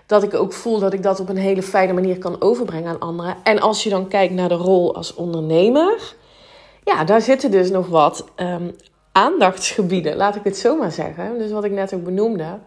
dat 0.09 0.23
ik 0.23 0.35
ook 0.35 0.53
voel 0.53 0.79
dat 0.79 0.93
ik 0.93 1.03
dat 1.03 1.21
op 1.21 1.29
een 1.29 1.37
hele 1.37 1.62
fijne 1.62 1.93
manier 1.93 2.19
kan 2.19 2.41
overbrengen 2.41 2.91
aan 2.91 2.99
anderen. 2.99 3.37
En 3.43 3.61
als 3.61 3.83
je 3.83 3.91
dan 3.91 4.09
kijkt 4.09 4.35
naar 4.35 4.49
de 4.49 4.55
rol 4.55 4.95
als 4.95 5.15
ondernemer, 5.15 6.15
ja, 6.85 7.05
daar 7.05 7.21
zitten 7.21 7.50
dus 7.50 7.71
nog 7.71 7.88
wat 7.88 8.25
um, 8.37 8.77
aandachtsgebieden, 9.12 10.17
laat 10.17 10.37
ik 10.37 10.45
het 10.45 10.57
zo 10.57 10.77
maar 10.77 10.93
zeggen. 10.93 11.38
Dus 11.38 11.50
wat 11.50 11.65
ik 11.65 11.73
net 11.73 11.95
ook 11.95 12.05
benoemde, 12.05 12.59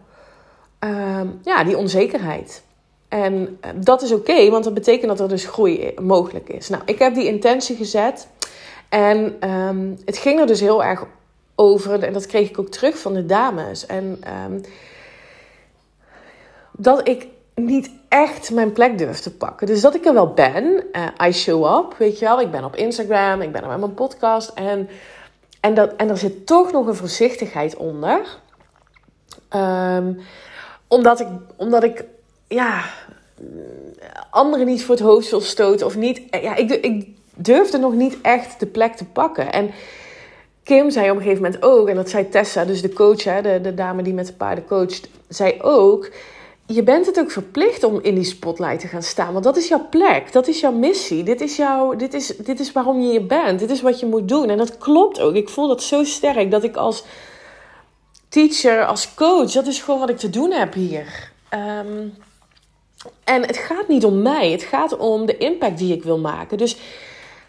ehm, 0.78 1.26
ja, 1.42 1.64
die 1.64 1.76
onzekerheid. 1.76 2.62
En 3.08 3.58
eh, 3.60 3.70
dat 3.76 4.02
is 4.02 4.12
oké, 4.12 4.50
want 4.50 4.64
dat 4.64 4.74
betekent 4.74 5.08
dat 5.08 5.20
er 5.20 5.28
dus 5.28 5.44
groei 5.44 5.94
mogelijk 6.00 6.48
is. 6.48 6.68
Nou, 6.68 6.82
ik 6.86 6.98
heb 6.98 7.14
die 7.14 7.26
intentie 7.26 7.76
gezet 7.76 8.28
en 8.88 9.36
ehm, 9.40 9.90
het 10.04 10.18
ging 10.18 10.40
er 10.40 10.46
dus 10.46 10.60
heel 10.60 10.84
erg 10.84 11.04
over, 11.54 12.02
en 12.02 12.12
dat 12.12 12.26
kreeg 12.26 12.48
ik 12.48 12.58
ook 12.58 12.68
terug 12.68 12.98
van 12.98 13.14
de 13.14 13.26
dames. 13.26 13.86
En 13.86 14.20
dat 16.72 17.08
ik 17.08 17.26
niet 17.54 17.90
echt 18.08 18.50
mijn 18.50 18.72
plek 18.72 18.98
durf 18.98 19.20
te 19.20 19.34
pakken. 19.34 19.66
Dus 19.66 19.80
dat 19.80 19.94
ik 19.94 20.04
er 20.04 20.14
wel 20.14 20.32
ben. 20.32 20.84
Uh, 20.92 21.28
I 21.28 21.32
show 21.32 21.78
up, 21.78 21.96
weet 21.98 22.18
je 22.18 22.24
wel. 22.24 22.40
Ik 22.40 22.50
ben 22.50 22.64
op 22.64 22.76
Instagram, 22.76 23.40
ik 23.40 23.52
ben 23.52 23.68
met 23.68 23.78
mijn 23.78 23.94
podcast. 23.94 24.48
En, 24.48 24.88
en, 25.60 25.74
dat, 25.74 25.92
en 25.96 26.08
er 26.08 26.18
zit 26.18 26.46
toch 26.46 26.72
nog 26.72 26.86
een 26.86 26.94
voorzichtigheid 26.94 27.76
onder. 27.76 28.20
Um, 29.56 30.20
omdat 30.88 31.20
ik, 31.20 31.26
omdat 31.56 31.82
ik, 31.82 32.04
ja, 32.48 32.84
anderen 34.30 34.66
niet 34.66 34.84
voor 34.84 34.94
het 34.94 35.04
hoofd 35.04 35.30
wil 35.30 35.40
stoten. 35.40 35.86
Of 35.86 35.96
niet, 35.96 36.22
ja, 36.30 36.56
ik, 36.56 36.70
ik 36.70 37.08
durfde 37.34 37.78
nog 37.78 37.92
niet 37.92 38.20
echt 38.22 38.60
de 38.60 38.66
plek 38.66 38.94
te 38.94 39.04
pakken. 39.04 39.52
En 39.52 39.70
Kim 40.62 40.90
zei 40.90 41.10
op 41.10 41.16
een 41.16 41.22
gegeven 41.22 41.42
moment 41.42 41.62
ook, 41.62 41.88
en 41.88 41.94
dat 41.94 42.10
zei 42.10 42.28
Tessa, 42.28 42.64
dus 42.64 42.82
de 42.82 42.92
coach, 42.92 43.24
hè, 43.24 43.42
de, 43.42 43.60
de 43.60 43.74
dame 43.74 44.02
die 44.02 44.14
met 44.14 44.26
de 44.26 44.32
paarden 44.32 44.66
coacht, 44.66 45.08
zei 45.28 45.62
ook 45.62 46.10
je 46.74 46.82
bent 46.82 47.06
het 47.06 47.18
ook 47.18 47.30
verplicht 47.30 47.84
om 47.84 48.00
in 48.02 48.14
die 48.14 48.24
spotlight 48.24 48.80
te 48.80 48.86
gaan 48.86 49.02
staan. 49.02 49.32
Want 49.32 49.44
dat 49.44 49.56
is 49.56 49.68
jouw 49.68 49.86
plek. 49.90 50.32
Dat 50.32 50.48
is 50.48 50.60
jouw 50.60 50.72
missie. 50.72 51.22
Dit 51.22 51.40
is, 51.40 51.56
jouw, 51.56 51.96
dit 51.96 52.14
is, 52.14 52.26
dit 52.36 52.60
is 52.60 52.72
waarom 52.72 53.00
je 53.00 53.10
hier 53.10 53.26
bent. 53.26 53.58
Dit 53.58 53.70
is 53.70 53.80
wat 53.80 54.00
je 54.00 54.06
moet 54.06 54.28
doen. 54.28 54.48
En 54.48 54.58
dat 54.58 54.78
klopt 54.78 55.20
ook. 55.20 55.34
Ik 55.34 55.48
voel 55.48 55.68
dat 55.68 55.82
zo 55.82 56.04
sterk. 56.04 56.50
Dat 56.50 56.64
ik 56.64 56.76
als 56.76 57.04
teacher, 58.28 58.86
als 58.86 59.14
coach, 59.14 59.50
dat 59.52 59.66
is 59.66 59.82
gewoon 59.82 60.00
wat 60.00 60.10
ik 60.10 60.18
te 60.18 60.30
doen 60.30 60.50
heb 60.50 60.74
hier. 60.74 61.30
Ehm, 61.48 62.08
En 63.24 63.42
het 63.46 63.56
gaat 63.56 63.88
niet 63.88 64.04
om 64.04 64.22
mij, 64.22 64.50
het 64.50 64.62
gaat 64.62 64.96
om 64.96 65.26
de 65.26 65.36
impact 65.36 65.78
die 65.78 65.94
ik 65.94 66.02
wil 66.02 66.18
maken. 66.18 66.58
Dus 66.58 66.76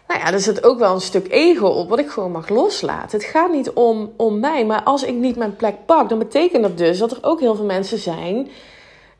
nou 0.08 0.20
ja, 0.20 0.32
er 0.32 0.40
zit 0.40 0.64
ook 0.64 0.78
wel 0.78 0.94
een 0.94 1.00
stuk 1.00 1.32
ego 1.32 1.66
op 1.66 1.88
wat 1.88 1.98
ik 1.98 2.10
gewoon 2.10 2.32
mag 2.32 2.48
loslaten. 2.48 3.18
Het 3.18 3.28
gaat 3.28 3.52
niet 3.52 3.70
om, 3.70 4.12
om 4.16 4.40
mij, 4.40 4.66
maar 4.66 4.82
als 4.82 5.02
ik 5.02 5.14
niet 5.14 5.36
mijn 5.36 5.56
plek 5.56 5.74
pak, 5.86 6.08
dan 6.08 6.18
betekent 6.18 6.62
dat 6.62 6.78
dus 6.78 6.98
dat 6.98 7.10
er 7.10 7.18
ook 7.20 7.40
heel 7.40 7.54
veel 7.54 7.64
mensen 7.64 7.98
zijn 7.98 8.48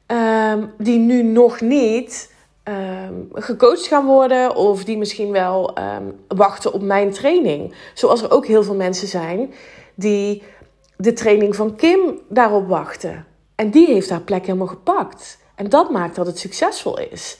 um, 0.06 0.72
die 0.78 0.98
nu 0.98 1.22
nog 1.22 1.60
niet 1.60 2.32
um, 2.64 3.28
gecoacht 3.32 3.86
gaan 3.86 4.06
worden 4.06 4.56
of 4.56 4.84
die 4.84 4.98
misschien 4.98 5.30
wel 5.30 5.78
um, 5.78 6.20
wachten 6.28 6.72
op 6.72 6.82
mijn 6.82 7.10
training. 7.10 7.74
Zoals 7.94 8.22
er 8.22 8.30
ook 8.30 8.46
heel 8.46 8.62
veel 8.62 8.74
mensen 8.74 9.08
zijn 9.08 9.54
die 9.94 10.42
de 10.96 11.12
training 11.12 11.56
van 11.56 11.76
Kim 11.76 12.20
daarop 12.28 12.68
wachten. 12.68 13.26
En 13.54 13.70
die 13.70 13.86
heeft 13.86 14.10
haar 14.10 14.20
plek 14.20 14.46
helemaal 14.46 14.66
gepakt. 14.66 15.38
En 15.54 15.68
dat 15.68 15.90
maakt 15.90 16.16
dat 16.16 16.26
het 16.26 16.38
succesvol 16.38 16.98
is. 16.98 17.38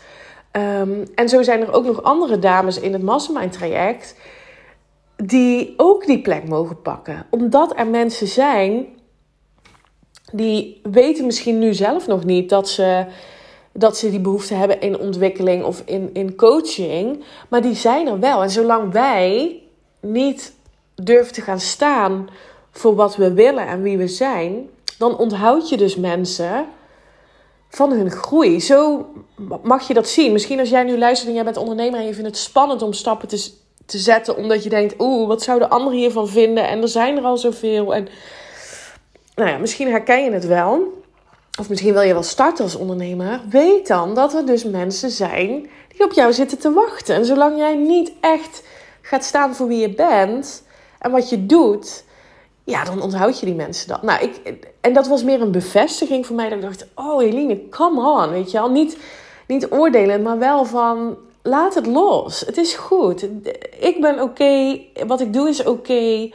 En 1.15 1.29
zo 1.29 1.43
zijn 1.43 1.61
er 1.61 1.73
ook 1.73 1.85
nog 1.85 2.03
andere 2.03 2.39
dames 2.39 2.81
in 2.81 2.93
het 2.93 3.03
Mastermind 3.03 3.53
traject 3.53 4.17
die 5.17 5.75
ook 5.77 6.07
die 6.07 6.21
plek 6.21 6.49
mogen 6.49 6.83
pakken. 6.83 7.27
Omdat 7.31 7.79
er 7.79 7.87
mensen 7.87 8.27
zijn 8.27 8.87
die 10.37 10.81
weten 10.83 11.27
misschien 11.27 11.59
nu 11.59 11.75
zelf 11.75 12.07
nog 12.07 12.25
niet 12.25 12.49
dat 12.49 12.69
ze, 12.69 13.05
dat 13.73 13.97
ze 13.97 14.11
die 14.11 14.21
behoefte 14.21 14.55
hebben 14.55 14.81
in 14.81 14.99
ontwikkeling 14.99 15.65
of 15.65 15.83
in, 15.85 16.11
in 16.13 16.35
coaching. 16.35 17.25
Maar 17.49 17.63
die 17.63 17.75
zijn 17.75 18.07
er 18.07 18.21
wel. 18.21 18.43
En 18.43 18.51
zolang 18.51 18.93
wij 18.93 19.61
niet 20.01 20.53
durven 20.95 21.33
te 21.33 21.41
gaan 21.41 21.61
staan 21.61 22.29
voor 22.71 22.95
wat 22.95 23.17
we 23.17 23.33
willen 23.33 23.67
en 23.67 23.83
wie 23.83 23.99
we 23.99 24.09
zijn, 24.09 24.69
dan 24.99 25.19
onthoud 25.19 25.69
je 25.69 25.77
dus 25.77 25.97
mensen 25.97 26.67
van 27.69 27.93
hun 27.93 28.11
groei. 28.11 28.61
Zo 28.61 29.07
mag 29.63 29.89
je 29.89 29.95
dat 29.95 30.09
zien. 30.09 30.33
Misschien 30.33 30.61
als 30.61 30.69
jij 30.69 30.83
nu 30.83 30.99
luistert 30.99 31.29
en 31.29 31.35
jij 31.35 31.45
bent 31.45 31.57
ondernemer 31.57 32.01
en 32.01 32.07
je 32.07 32.15
vindt 32.15 32.29
het 32.29 32.39
spannend 32.39 32.83
om 32.83 32.93
stappen 32.93 33.29
te, 33.29 33.51
te 33.87 33.99
zetten, 33.99 34.37
omdat 34.37 34.63
je 34.63 34.69
denkt: 34.69 34.95
oeh, 34.99 35.29
wat 35.29 35.43
zouden 35.43 35.71
anderen 35.71 35.99
hiervan 35.99 36.29
vinden? 36.29 36.69
En 36.69 36.83
er 36.83 36.89
zijn 36.89 37.17
er 37.17 37.25
al 37.25 37.37
zoveel. 37.37 37.95
En 37.95 38.09
nou 39.35 39.51
ja, 39.51 39.59
misschien 39.59 39.91
herken 39.91 40.25
je 40.25 40.31
het 40.31 40.47
wel. 40.47 41.03
Of 41.59 41.69
misschien 41.69 41.93
wil 41.93 42.03
je 42.03 42.13
wel 42.13 42.23
starten 42.23 42.65
als 42.65 42.77
ondernemer. 42.77 43.41
Weet 43.51 43.87
dan 43.87 44.15
dat 44.15 44.35
er 44.35 44.47
dus 44.47 44.65
mensen 44.65 45.11
zijn 45.11 45.71
die 45.89 46.05
op 46.05 46.13
jou 46.13 46.33
zitten 46.33 46.59
te 46.59 46.73
wachten. 46.73 47.15
En 47.15 47.25
zolang 47.25 47.57
jij 47.59 47.77
niet 47.77 48.13
echt 48.21 48.63
gaat 49.01 49.25
staan 49.25 49.55
voor 49.55 49.67
wie 49.67 49.79
je 49.79 49.95
bent 49.95 50.63
en 50.99 51.11
wat 51.11 51.29
je 51.29 51.47
doet, 51.47 52.05
ja, 52.65 52.85
dan 52.85 53.03
onthoud 53.03 53.41
je 53.41 53.47
die 53.47 53.55
mensen 53.55 53.89
dan. 53.89 53.99
Nou, 54.03 54.23
ik, 54.23 54.57
en 54.81 54.93
dat 54.93 55.07
was 55.07 55.25
meer 55.25 55.41
een 55.41 55.53
bevestiging 55.53 56.27
voor 56.27 56.37
mij. 56.37 56.49
Dat 56.49 56.59
ik 56.59 56.65
dacht, 56.65 56.87
oh 56.95 57.23
Eline, 57.23 57.69
come 57.69 58.23
on, 58.23 58.31
weet 58.31 58.51
je 58.51 58.59
wel. 58.59 58.71
Niet, 58.71 58.99
niet 59.47 59.71
oordelen, 59.71 60.23
maar 60.23 60.39
wel 60.39 60.65
van, 60.65 61.17
laat 61.43 61.75
het 61.75 61.87
los. 61.87 62.41
Het 62.41 62.57
is 62.57 62.75
goed. 62.75 63.29
Ik 63.79 64.01
ben 64.01 64.21
oké. 64.21 64.81
Wat 65.07 65.21
ik 65.21 65.33
doe 65.33 65.49
is 65.49 65.65
oké. 65.65 66.31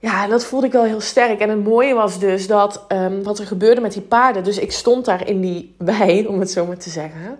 Ja, 0.00 0.26
dat 0.26 0.44
voelde 0.44 0.66
ik 0.66 0.72
wel 0.72 0.84
heel 0.84 1.00
sterk. 1.00 1.40
En 1.40 1.48
het 1.48 1.64
mooie 1.64 1.94
was 1.94 2.18
dus 2.18 2.46
dat 2.46 2.84
um, 2.88 3.22
wat 3.22 3.38
er 3.38 3.46
gebeurde 3.46 3.80
met 3.80 3.92
die 3.92 4.02
paarden. 4.02 4.44
Dus 4.44 4.58
ik 4.58 4.72
stond 4.72 5.04
daar 5.04 5.28
in 5.28 5.40
die 5.40 5.74
wei, 5.78 6.26
om 6.26 6.40
het 6.40 6.50
zo 6.50 6.66
maar 6.66 6.78
te 6.78 6.90
zeggen. 6.90 7.38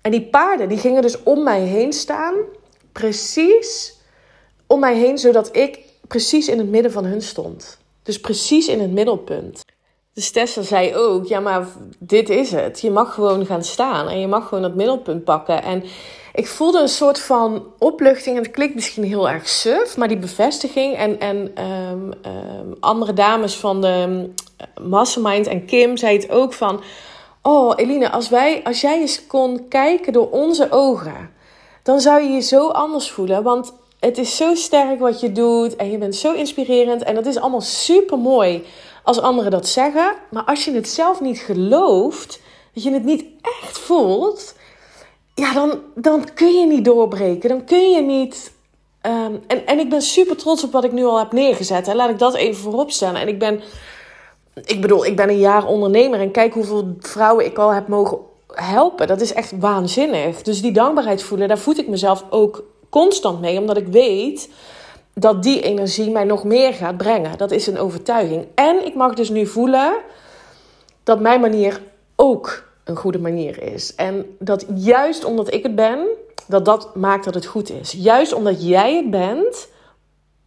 En 0.00 0.10
die 0.10 0.26
paarden, 0.26 0.68
die 0.68 0.78
gingen 0.78 1.02
dus 1.02 1.22
om 1.22 1.42
mij 1.42 1.60
heen 1.60 1.92
staan. 1.92 2.34
Precies 2.92 3.96
om 4.66 4.80
mij 4.80 4.96
heen, 4.96 5.18
zodat 5.18 5.56
ik 5.56 5.78
precies 6.06 6.48
in 6.48 6.58
het 6.58 6.68
midden 6.68 6.92
van 6.92 7.04
hun 7.04 7.22
stond. 7.22 7.78
Dus 8.02 8.20
precies 8.20 8.68
in 8.68 8.80
het 8.80 8.92
middelpunt. 8.92 9.64
Dus 10.12 10.30
Tessa 10.30 10.62
zei 10.62 10.94
ook, 10.94 11.26
ja 11.26 11.40
maar 11.40 11.66
dit 11.98 12.28
is 12.28 12.50
het. 12.50 12.80
Je 12.80 12.90
mag 12.90 13.14
gewoon 13.14 13.46
gaan 13.46 13.64
staan 13.64 14.08
en 14.08 14.20
je 14.20 14.26
mag 14.26 14.48
gewoon 14.48 14.64
het 14.64 14.74
middelpunt 14.74 15.24
pakken. 15.24 15.62
En 15.62 15.84
ik 16.36 16.46
voelde 16.46 16.80
een 16.80 16.88
soort 16.88 17.18
van 17.18 17.66
opluchting. 17.78 18.36
En 18.36 18.42
het 18.42 18.52
klinkt 18.52 18.74
misschien 18.74 19.04
heel 19.04 19.28
erg 19.28 19.48
suf, 19.48 19.96
maar 19.96 20.08
die 20.08 20.18
bevestiging. 20.18 20.96
En, 20.96 21.20
en 21.20 21.64
um, 21.64 22.12
um, 22.26 22.76
andere 22.80 23.12
dames 23.12 23.56
van 23.56 23.80
de 23.80 24.28
Mastermind 24.80 25.46
en 25.46 25.64
Kim 25.64 25.96
zei 25.96 26.16
het 26.16 26.30
ook 26.30 26.52
van... 26.52 26.82
Oh 27.42 27.72
Eline, 27.76 28.10
als, 28.10 28.28
wij, 28.28 28.60
als 28.64 28.80
jij 28.80 29.00
eens 29.00 29.26
kon 29.26 29.68
kijken 29.68 30.12
door 30.12 30.30
onze 30.30 30.66
ogen... 30.70 31.30
dan 31.82 32.00
zou 32.00 32.22
je 32.22 32.28
je 32.28 32.40
zo 32.40 32.68
anders 32.68 33.10
voelen. 33.10 33.42
Want 33.42 33.72
het 34.00 34.18
is 34.18 34.36
zo 34.36 34.54
sterk 34.54 34.98
wat 34.98 35.20
je 35.20 35.32
doet 35.32 35.76
en 35.76 35.90
je 35.90 35.98
bent 35.98 36.16
zo 36.16 36.32
inspirerend 36.32 37.02
en 37.02 37.14
dat 37.14 37.26
is 37.26 37.38
allemaal 37.38 37.60
super 37.60 38.18
mooi 38.18 38.64
als 39.02 39.20
anderen 39.20 39.50
dat 39.50 39.68
zeggen. 39.68 40.14
Maar 40.30 40.44
als 40.44 40.64
je 40.64 40.72
het 40.72 40.88
zelf 40.88 41.20
niet 41.20 41.38
gelooft, 41.38 42.40
dat 42.74 42.82
je 42.82 42.92
het 42.92 43.04
niet 43.04 43.24
echt 43.40 43.78
voelt, 43.78 44.54
ja, 45.36 45.52
dan, 45.52 45.80
dan 45.94 46.24
kun 46.34 46.52
je 46.52 46.66
niet 46.66 46.84
doorbreken. 46.84 47.48
Dan 47.48 47.64
kun 47.64 47.90
je 47.90 48.02
niet. 48.02 48.52
Um, 49.02 49.40
en, 49.46 49.66
en 49.66 49.78
ik 49.78 49.88
ben 49.88 50.02
super 50.02 50.36
trots 50.36 50.64
op 50.64 50.72
wat 50.72 50.84
ik 50.84 50.92
nu 50.92 51.04
al 51.04 51.18
heb 51.18 51.32
neergezet. 51.32 51.86
Hè. 51.86 51.94
Laat 51.94 52.10
ik 52.10 52.18
dat 52.18 52.34
even 52.34 52.62
voorop 52.62 52.90
stellen. 52.90 53.20
En 53.20 53.28
ik 53.28 53.38
ben, 53.38 53.60
ik 54.64 54.80
bedoel, 54.80 55.06
ik 55.06 55.16
ben 55.16 55.28
een 55.28 55.38
jaar 55.38 55.66
ondernemer 55.66 56.20
en 56.20 56.30
kijk 56.30 56.54
hoeveel 56.54 56.96
vrouwen 57.00 57.44
ik 57.44 57.58
al 57.58 57.72
heb 57.72 57.88
mogen 57.88 58.18
helpen. 58.46 59.06
Dat 59.06 59.20
is 59.20 59.32
echt 59.32 59.52
waanzinnig. 59.58 60.42
Dus 60.42 60.62
die 60.62 60.72
dankbaarheid 60.72 61.22
voelen, 61.22 61.48
daar 61.48 61.58
voed 61.58 61.78
ik 61.78 61.88
mezelf 61.88 62.24
ook 62.30 62.64
constant 62.90 63.40
mee, 63.40 63.58
omdat 63.58 63.76
ik 63.76 63.86
weet 63.86 64.48
dat 65.14 65.42
die 65.42 65.60
energie 65.60 66.10
mij 66.10 66.24
nog 66.24 66.44
meer 66.44 66.74
gaat 66.74 66.96
brengen. 66.96 67.38
Dat 67.38 67.50
is 67.50 67.66
een 67.66 67.78
overtuiging. 67.78 68.46
En 68.54 68.86
ik 68.86 68.94
mag 68.94 69.14
dus 69.14 69.28
nu 69.28 69.46
voelen 69.46 69.96
dat 71.02 71.20
mijn 71.20 71.40
manier 71.40 71.82
ook 72.16 72.65
een 72.86 72.96
goede 72.96 73.18
manier 73.18 73.62
is. 73.62 73.94
En 73.94 74.36
dat 74.38 74.66
juist 74.74 75.24
omdat 75.24 75.52
ik 75.52 75.62
het 75.62 75.74
ben, 75.74 76.06
dat 76.46 76.64
dat 76.64 76.96
maakt 76.96 77.24
dat 77.24 77.34
het 77.34 77.46
goed 77.46 77.70
is. 77.70 77.92
Juist 77.92 78.32
omdat 78.32 78.66
jij 78.66 78.96
het 78.96 79.10
bent, 79.10 79.68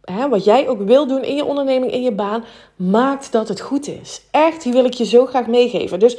hè, 0.04 0.28
wat 0.28 0.44
jij 0.44 0.68
ook 0.68 0.82
wil 0.82 1.06
doen 1.06 1.22
in 1.22 1.36
je 1.36 1.44
onderneming, 1.44 1.92
in 1.92 2.02
je 2.02 2.12
baan, 2.12 2.44
maakt 2.76 3.32
dat 3.32 3.48
het 3.48 3.60
goed 3.60 3.88
is. 3.88 4.22
Echt, 4.30 4.62
die 4.62 4.72
wil 4.72 4.84
ik 4.84 4.92
je 4.92 5.04
zo 5.04 5.26
graag 5.26 5.46
meegeven. 5.46 5.98
Dus 5.98 6.16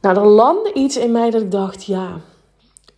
nou, 0.00 0.16
er 0.16 0.26
landde 0.26 0.72
iets 0.72 0.96
in 0.96 1.12
mij 1.12 1.30
dat 1.30 1.42
ik 1.42 1.50
dacht, 1.50 1.84
ja, 1.84 2.20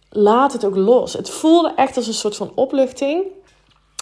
laat 0.09 0.53
het 0.53 0.65
ook 0.65 0.77
los. 0.77 1.13
Het 1.13 1.31
voelde 1.31 1.73
echt 1.77 1.97
als 1.97 2.07
een 2.07 2.15
soort 2.15 2.37
van 2.37 2.53
opluchting. 2.55 3.25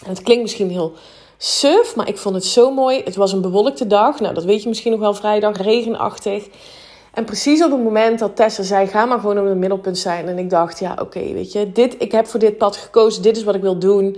Het 0.04 0.22
klinkt 0.22 0.42
misschien 0.42 0.70
heel 0.70 0.92
suf, 1.36 1.96
maar 1.96 2.08
ik 2.08 2.18
vond 2.18 2.34
het 2.34 2.44
zo 2.44 2.70
mooi. 2.70 3.02
Het 3.04 3.16
was 3.16 3.32
een 3.32 3.40
bewolkte 3.40 3.86
dag. 3.86 4.20
Nou, 4.20 4.34
dat 4.34 4.44
weet 4.44 4.62
je 4.62 4.68
misschien 4.68 4.90
nog 4.90 5.00
wel 5.00 5.14
vrijdag, 5.14 5.56
regenachtig. 5.56 6.46
En 7.12 7.24
precies 7.24 7.64
op 7.64 7.70
het 7.70 7.82
moment 7.82 8.18
dat 8.18 8.36
Tessa 8.36 8.62
zei: 8.62 8.86
ga 8.86 9.04
maar 9.04 9.20
gewoon 9.20 9.38
op 9.38 9.44
het 9.44 9.56
middelpunt 9.56 9.98
zijn. 9.98 10.28
En 10.28 10.38
ik 10.38 10.50
dacht: 10.50 10.78
ja, 10.78 10.96
oké, 11.00 11.32
weet 11.32 11.52
je, 11.52 11.72
dit, 11.72 11.94
ik 11.98 12.12
heb 12.12 12.26
voor 12.26 12.40
dit 12.40 12.58
pad 12.58 12.76
gekozen. 12.76 13.22
Dit 13.22 13.36
is 13.36 13.44
wat 13.44 13.54
ik 13.54 13.60
wil 13.60 13.78
doen. 13.78 14.16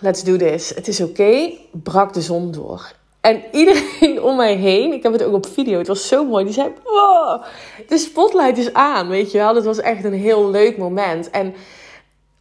Let's 0.00 0.22
do 0.22 0.36
this. 0.36 0.68
Het 0.74 0.88
is 0.88 1.00
oké. 1.00 1.52
Brak 1.72 2.12
de 2.12 2.20
zon 2.20 2.50
door. 2.50 2.92
En 3.20 3.42
iedereen 3.52 4.22
om 4.28 4.36
mij 4.36 4.54
heen, 4.54 4.92
ik 4.92 5.02
heb 5.02 5.12
het 5.12 5.22
ook 5.22 5.34
op 5.34 5.46
video, 5.46 5.78
het 5.78 5.86
was 5.86 6.08
zo 6.08 6.24
mooi. 6.24 6.44
Die 6.44 6.54
zei: 6.54 6.72
Wow, 6.84 7.42
de 7.88 7.98
spotlight 7.98 8.58
is 8.58 8.72
aan. 8.72 9.08
Weet 9.08 9.32
je 9.32 9.38
wel, 9.38 9.54
dat 9.54 9.64
was 9.64 9.80
echt 9.80 10.04
een 10.04 10.12
heel 10.12 10.50
leuk 10.50 10.78
moment. 10.78 11.30
En 11.30 11.46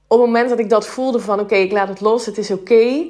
op 0.07 0.19
het 0.19 0.27
moment 0.27 0.49
dat 0.49 0.59
ik 0.59 0.69
dat 0.69 0.87
voelde: 0.87 1.19
van 1.19 1.39
oké, 1.39 1.55
ik 1.55 1.71
laat 1.71 1.87
het 1.87 2.01
los, 2.01 2.25
het 2.25 2.37
is 2.37 2.51
oké, 2.51 3.05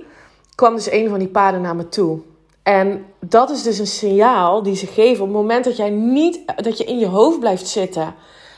kwam 0.56 0.76
dus 0.76 0.92
een 0.92 1.10
van 1.10 1.20
die 1.20 1.28
paarden 1.28 1.62
naar 1.62 1.76
me 1.76 1.90
toe. 1.90 2.20
En 2.66 3.06
dat 3.20 3.50
is 3.50 3.64
dus 3.64 3.80
een 3.80 3.88
signaal 3.88 4.64
die 4.64 4.76
ze 4.76 4.88
geven 4.88 5.22
op 5.22 5.28
het 5.28 5.38
moment 5.38 5.64
dat 5.64 5.78
jij 5.78 5.90
niet, 5.90 6.40
dat 6.64 6.78
je 6.78 6.84
in 6.84 7.00
je 7.00 7.08
hoofd 7.08 7.40
blijft 7.40 7.68
zitten 7.68 8.16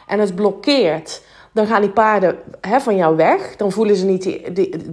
en 0.07 0.19
het 0.19 0.35
blokkeert 0.35 1.21
dan 1.57 1.67
gaan 1.67 1.81
die 1.81 1.91
paarden 1.91 2.37
hè, 2.61 2.79
van 2.79 2.95
jou 2.95 3.15
weg. 3.15 3.55
Dan 3.55 3.71
voelen 3.71 3.95
ze 3.95 4.05
niet 4.05 4.23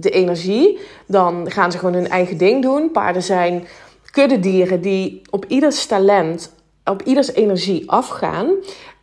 de 0.01 0.09
energie. 0.09 0.79
Dan 1.07 1.51
gaan 1.51 1.71
ze 1.71 1.77
gewoon 1.77 1.93
hun 1.93 2.09
eigen 2.09 2.37
ding 2.37 2.61
doen. 2.61 2.91
Paarden 2.91 3.23
zijn 3.23 3.67
kuddedieren 4.11 4.81
die 4.81 5.21
op 5.29 5.45
ieders 5.45 5.85
talent, 5.85 6.53
op 6.83 7.01
ieders 7.01 7.33
energie 7.33 7.91
afgaan. 7.91 8.51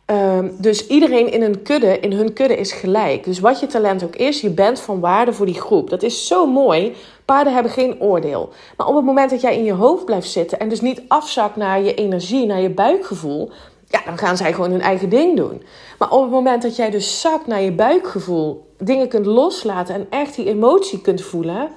Um, 0.05 0.55
dus 0.57 0.87
iedereen 0.87 1.31
in 1.31 1.41
een 1.41 1.61
kudde, 1.61 1.99
in 1.99 2.11
hun 2.11 2.33
kudde 2.33 2.57
is 2.57 2.71
gelijk. 2.71 3.23
Dus 3.23 3.39
wat 3.39 3.59
je 3.59 3.67
talent 3.67 4.03
ook 4.03 4.15
is, 4.15 4.41
je 4.41 4.49
bent 4.49 4.79
van 4.79 4.99
waarde 4.99 5.33
voor 5.33 5.45
die 5.45 5.61
groep. 5.61 5.89
Dat 5.89 6.03
is 6.03 6.27
zo 6.27 6.45
mooi. 6.45 6.95
Paarden 7.25 7.53
hebben 7.53 7.71
geen 7.71 8.01
oordeel. 8.01 8.49
Maar 8.77 8.87
op 8.87 8.95
het 8.95 9.05
moment 9.05 9.29
dat 9.29 9.41
jij 9.41 9.57
in 9.57 9.63
je 9.63 9.73
hoofd 9.73 10.05
blijft 10.05 10.29
zitten 10.29 10.59
en 10.59 10.69
dus 10.69 10.81
niet 10.81 11.01
afzakt 11.07 11.55
naar 11.55 11.81
je 11.81 11.93
energie, 11.93 12.45
naar 12.45 12.61
je 12.61 12.69
buikgevoel, 12.69 13.51
ja, 13.87 14.01
dan 14.05 14.17
gaan 14.17 14.37
zij 14.37 14.53
gewoon 14.53 14.71
hun 14.71 14.81
eigen 14.81 15.09
ding 15.09 15.37
doen. 15.37 15.63
Maar 15.97 16.11
op 16.11 16.21
het 16.21 16.31
moment 16.31 16.61
dat 16.61 16.75
jij 16.75 16.89
dus 16.89 17.21
zakt 17.21 17.47
naar 17.47 17.61
je 17.61 17.71
buikgevoel, 17.71 18.65
dingen 18.77 19.07
kunt 19.07 19.25
loslaten 19.25 19.95
en 19.95 20.07
echt 20.09 20.35
die 20.35 20.45
emotie 20.45 21.01
kunt 21.01 21.21
voelen, 21.21 21.69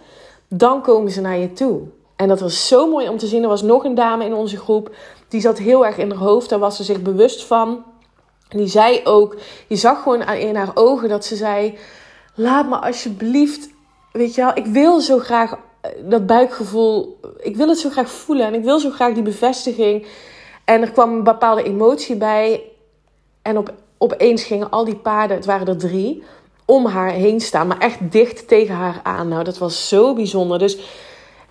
dan 0.49 0.83
komen 0.83 1.11
ze 1.11 1.21
naar 1.21 1.38
je 1.38 1.52
toe. 1.52 1.80
En 2.16 2.28
dat 2.28 2.40
was 2.40 2.68
zo 2.68 2.90
mooi 2.90 3.09
om 3.09 3.18
te 3.18 3.26
zien. 3.26 3.42
Er 3.42 3.49
was 3.49 3.62
nog 3.62 3.85
een 3.85 3.95
dame 3.95 4.25
in 4.25 4.35
onze 4.35 4.56
groep. 4.56 4.95
Die 5.28 5.40
zat 5.40 5.59
heel 5.59 5.87
erg 5.87 5.99
in 5.99 6.11
haar 6.11 6.18
hoofd. 6.18 6.49
Daar 6.49 6.59
was 6.59 6.76
ze 6.76 6.85
zich 6.85 7.02
bewust 7.02 7.45
van. 7.45 7.85
Die 8.49 8.67
zei 8.67 9.00
ook. 9.05 9.37
Je 9.67 9.76
zag 9.76 10.03
gewoon 10.03 10.23
in 10.23 10.57
haar 10.57 10.71
ogen 10.75 11.09
dat 11.09 11.25
ze 11.25 11.37
zei. 11.37 11.79
Laat 12.35 12.69
me 12.69 12.76
alsjeblieft. 12.76 13.69
Weet 14.12 14.35
je 14.35 14.41
wel, 14.41 14.50
ik 14.55 14.67
wil 14.67 15.00
zo 15.00 15.19
graag 15.19 15.53
eh, 15.81 15.91
dat 16.05 16.26
buikgevoel. 16.26 17.21
Ik 17.38 17.57
wil 17.57 17.69
het 17.69 17.79
zo 17.79 17.91
graag 17.91 18.11
voelen. 18.11 18.47
En 18.47 18.55
ik 18.55 18.65
wil 18.65 18.79
zo 18.79 18.91
graag 18.91 19.15
die 19.15 19.23
bevestiging. 19.23 20.07
En 20.65 20.83
er 20.83 20.91
kwam 20.91 21.12
een 21.12 21.23
bepaalde 21.23 21.62
emotie 21.62 22.17
bij. 22.17 22.62
En 23.43 23.59
op, 23.59 23.75
opeens 23.99 24.45
gingen 24.45 24.71
al 24.71 24.85
die 24.85 24.97
paarden, 24.97 25.37
het 25.37 25.47
waren 25.47 25.67
er 25.67 25.76
drie, 25.76 26.23
om 26.65 26.87
haar 26.87 27.11
heen 27.11 27.41
staan. 27.41 27.67
Maar 27.67 27.79
echt 27.79 27.99
dicht 28.12 28.49
tegen 28.49 28.75
haar 28.75 29.00
aan. 29.03 29.29
Nou, 29.29 29.45
dat 29.45 29.59
was 29.59 29.88
zo 29.88 30.15
bijzonder. 30.15 30.59
Dus 30.59 30.79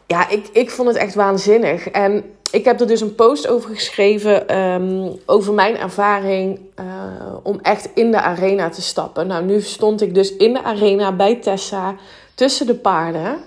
ja, 0.07 0.29
ik, 0.29 0.47
ik 0.51 0.69
vond 0.71 0.87
het 0.87 0.97
echt 0.97 1.15
waanzinnig. 1.15 1.89
En 1.89 2.23
ik 2.51 2.65
heb 2.65 2.79
er 2.79 2.87
dus 2.87 3.01
een 3.01 3.15
post 3.15 3.47
over 3.47 3.69
geschreven. 3.69 4.47
Ehm, 4.47 5.11
over 5.25 5.53
mijn 5.53 5.77
ervaring 5.77 6.59
uh, 6.79 6.85
om 7.43 7.59
echt 7.61 7.89
in 7.93 8.11
de 8.11 8.21
arena 8.21 8.69
te 8.69 8.81
stappen. 8.81 9.27
Nou, 9.27 9.43
nu 9.43 9.61
stond 9.61 10.01
ik 10.01 10.13
dus 10.13 10.35
in 10.35 10.53
de 10.53 10.63
arena 10.63 11.11
bij 11.11 11.35
Tessa 11.35 11.95
tussen 12.35 12.65
de 12.65 12.75
paarden. 12.75 13.37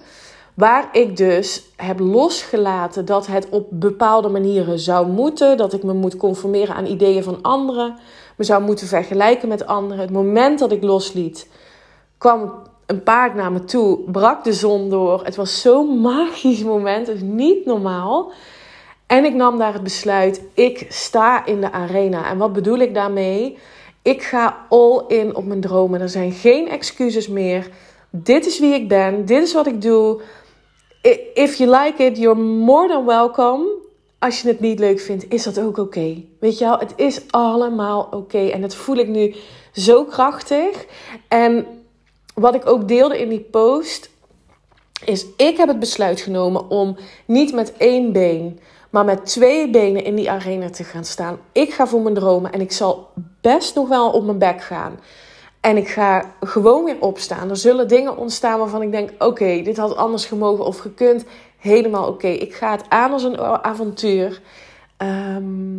Waar 0.54 0.88
ik 0.92 1.16
dus 1.16 1.62
heb 1.76 1.98
losgelaten 1.98 3.04
dat 3.04 3.26
het 3.26 3.48
op 3.48 3.66
bepaalde 3.70 4.28
manieren 4.28 4.78
zou 4.78 5.06
moeten. 5.06 5.56
Dat 5.56 5.72
ik 5.72 5.82
me 5.82 5.92
moet 5.92 6.16
conformeren 6.16 6.74
aan 6.74 6.86
ideeën 6.86 7.22
van 7.22 7.38
anderen. 7.42 7.98
Me 8.36 8.44
zou 8.44 8.62
moeten 8.62 8.86
vergelijken 8.86 9.48
met 9.48 9.66
anderen. 9.66 9.98
Het 9.98 10.10
moment 10.10 10.58
dat 10.58 10.72
ik 10.72 10.82
losliet, 10.82 11.48
kwam 12.18 12.52
een 12.88 13.02
paard 13.02 13.34
naar 13.34 13.52
me 13.52 13.64
toe. 13.64 13.98
Brak 13.98 14.44
de 14.44 14.52
zon 14.52 14.90
door. 14.90 15.24
Het 15.24 15.36
was 15.36 15.60
zo'n 15.60 16.00
magisch 16.00 16.62
moment. 16.62 17.06
Het 17.06 17.16
is 17.16 17.22
niet 17.22 17.64
normaal. 17.64 18.32
En 19.06 19.24
ik 19.24 19.34
nam 19.34 19.58
daar 19.58 19.72
het 19.72 19.82
besluit. 19.82 20.42
Ik 20.54 20.86
sta 20.88 21.46
in 21.46 21.60
de 21.60 21.72
arena. 21.72 22.30
En 22.30 22.38
wat 22.38 22.52
bedoel 22.52 22.78
ik 22.78 22.94
daarmee? 22.94 23.58
Ik 24.02 24.22
ga 24.22 24.66
all 24.68 25.02
in 25.08 25.36
op 25.36 25.44
mijn 25.44 25.60
dromen. 25.60 26.00
Er 26.00 26.08
zijn 26.08 26.32
geen 26.32 26.68
excuses 26.68 27.28
meer. 27.28 27.70
Dit 28.10 28.46
is 28.46 28.58
wie 28.58 28.74
ik 28.74 28.88
ben. 28.88 29.24
Dit 29.24 29.42
is 29.42 29.52
wat 29.52 29.66
ik 29.66 29.82
doe 29.82 30.20
if 31.34 31.58
you 31.58 31.66
like 31.66 32.00
it, 32.00 32.18
you're 32.18 32.40
more 32.40 32.88
than 32.88 33.04
welcome. 33.04 33.76
Als 34.18 34.40
je 34.40 34.48
het 34.48 34.60
niet 34.60 34.78
leuk 34.78 35.00
vindt, 35.00 35.26
is 35.28 35.42
dat 35.42 35.60
ook 35.60 35.76
oké. 35.76 36.24
Weet 36.40 36.58
je 36.58 36.64
wel, 36.64 36.78
het 36.78 36.92
is 36.96 37.20
allemaal 37.30 38.08
oké. 38.10 38.48
En 38.48 38.60
dat 38.60 38.74
voel 38.74 38.96
ik 38.96 39.08
nu 39.08 39.34
zo 39.72 40.04
krachtig. 40.04 40.86
En 41.28 41.66
wat 42.40 42.54
ik 42.54 42.66
ook 42.66 42.88
deelde 42.88 43.20
in 43.20 43.28
die 43.28 43.46
post, 43.50 44.10
is 45.04 45.26
ik 45.36 45.56
heb 45.56 45.68
het 45.68 45.78
besluit 45.78 46.20
genomen 46.20 46.70
om 46.70 46.96
niet 47.26 47.52
met 47.52 47.76
één 47.76 48.12
been, 48.12 48.60
maar 48.90 49.04
met 49.04 49.26
twee 49.26 49.70
benen 49.70 50.04
in 50.04 50.14
die 50.14 50.30
arena 50.30 50.70
te 50.70 50.84
gaan 50.84 51.04
staan. 51.04 51.38
Ik 51.52 51.72
ga 51.72 51.86
voor 51.86 52.00
mijn 52.00 52.14
dromen 52.14 52.52
en 52.52 52.60
ik 52.60 52.72
zal 52.72 53.08
best 53.40 53.74
nog 53.74 53.88
wel 53.88 54.10
op 54.10 54.24
mijn 54.24 54.38
bek 54.38 54.62
gaan. 54.62 54.98
En 55.60 55.76
ik 55.76 55.88
ga 55.88 56.34
gewoon 56.40 56.84
weer 56.84 56.96
opstaan. 57.00 57.50
Er 57.50 57.56
zullen 57.56 57.88
dingen 57.88 58.16
ontstaan 58.16 58.58
waarvan 58.58 58.82
ik 58.82 58.90
denk: 58.90 59.10
oké, 59.18 59.62
dit 59.62 59.76
had 59.76 59.96
anders 59.96 60.24
gemogen 60.24 60.64
of 60.64 60.78
gekund. 60.78 61.24
Helemaal 61.58 62.08
oké. 62.08 62.28
Ik 62.28 62.54
ga 62.54 62.70
het 62.70 62.84
aan 62.88 63.12
als 63.12 63.22
een 63.22 63.38
avontuur. 63.40 64.40
Ehm, 64.96 65.78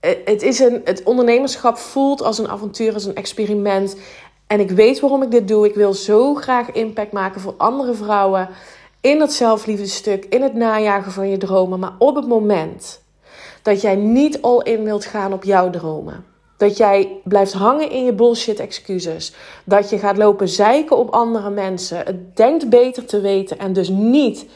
het, 0.00 0.42
is 0.42 0.58
een, 0.58 0.80
het 0.84 1.02
ondernemerschap 1.02 1.76
voelt 1.76 2.22
als 2.22 2.38
een 2.38 2.48
avontuur, 2.48 2.94
als 2.94 3.04
een 3.04 3.14
experiment. 3.14 3.96
En 4.46 4.60
ik 4.60 4.70
weet 4.70 5.00
waarom 5.00 5.22
ik 5.22 5.30
dit 5.30 5.48
doe. 5.48 5.66
Ik 5.66 5.74
wil 5.74 5.94
zo 5.94 6.34
graag 6.34 6.72
impact 6.72 7.12
maken 7.12 7.40
voor 7.40 7.54
andere 7.56 7.94
vrouwen. 7.94 8.48
In 9.00 9.18
dat 9.18 9.32
zelfliefdestuk, 9.32 10.24
in 10.24 10.42
het 10.42 10.54
najagen 10.54 11.12
van 11.12 11.28
je 11.28 11.36
dromen. 11.36 11.78
Maar 11.78 11.94
op 11.98 12.14
het 12.14 12.26
moment 12.26 13.02
dat 13.62 13.80
jij 13.80 13.96
niet 13.96 14.42
all 14.42 14.60
in 14.62 14.84
wilt 14.84 15.04
gaan 15.04 15.32
op 15.32 15.44
jouw 15.44 15.70
dromen 15.70 16.24
dat 16.56 16.76
jij 16.76 17.20
blijft 17.24 17.52
hangen 17.52 17.90
in 17.90 18.04
je 18.04 18.12
bullshit 18.12 18.60
excuses. 18.60 19.32
Dat 19.64 19.90
je 19.90 19.98
gaat 19.98 20.16
lopen 20.16 20.48
zeiken 20.48 20.96
op 20.96 21.10
andere 21.10 21.50
mensen. 21.50 21.98
Het 21.98 22.36
denkt 22.36 22.68
beter 22.68 23.04
te 23.04 23.20
weten 23.20 23.58
en 23.58 23.72
dus 23.72 23.88
niet 23.88 24.46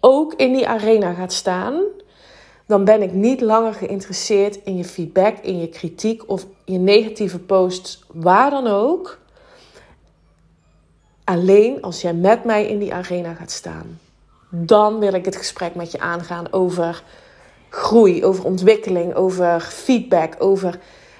ook 0.00 0.34
in 0.34 0.52
die 0.52 0.68
arena 0.68 1.12
gaat 1.12 1.32
staan. 1.32 1.82
Dan 2.66 2.84
ben 2.84 3.02
ik 3.02 3.12
niet 3.12 3.40
langer 3.40 3.74
geïnteresseerd 3.74 4.58
in 4.64 4.76
je 4.76 4.84
feedback, 4.84 5.38
in 5.38 5.60
je 5.60 5.68
kritiek 5.68 6.22
of 6.26 6.46
je 6.64 6.78
negatieve 6.78 7.38
posts, 7.38 8.04
waar 8.12 8.50
dan 8.50 8.66
ook. 8.66 9.18
Alleen 11.28 11.82
als 11.82 12.00
jij 12.00 12.14
met 12.14 12.44
mij 12.44 12.66
in 12.66 12.78
die 12.78 12.94
arena 12.94 13.34
gaat 13.34 13.50
staan. 13.50 14.00
Dan 14.50 14.98
wil 14.98 15.12
ik 15.12 15.24
het 15.24 15.36
gesprek 15.36 15.74
met 15.74 15.92
je 15.92 16.00
aangaan 16.00 16.52
over 16.52 17.02
groei, 17.68 18.24
over 18.24 18.44
ontwikkeling, 18.44 19.14
over 19.14 19.60
feedback, 19.60 20.34
over 20.38 20.78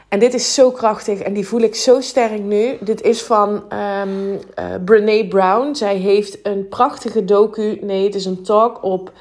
en 0.08 0.18
dit 0.18 0.34
is 0.34 0.54
zo 0.54 0.70
krachtig 0.70 1.18
en 1.18 1.32
die 1.32 1.46
voel 1.46 1.60
ik 1.60 1.74
zo 1.74 2.00
sterk 2.00 2.40
nu. 2.40 2.76
Dit 2.80 3.02
is 3.02 3.22
van 3.22 3.48
um, 3.48 4.30
uh, 4.30 4.38
Brene 4.84 5.28
Brown. 5.28 5.74
Zij 5.74 5.96
heeft 5.96 6.38
een 6.42 6.68
prachtige 6.68 7.24
docu. 7.24 7.78
Nee, 7.80 8.04
het 8.04 8.14
is 8.14 8.24
een 8.24 8.42
talk 8.42 8.82
op 8.82 9.12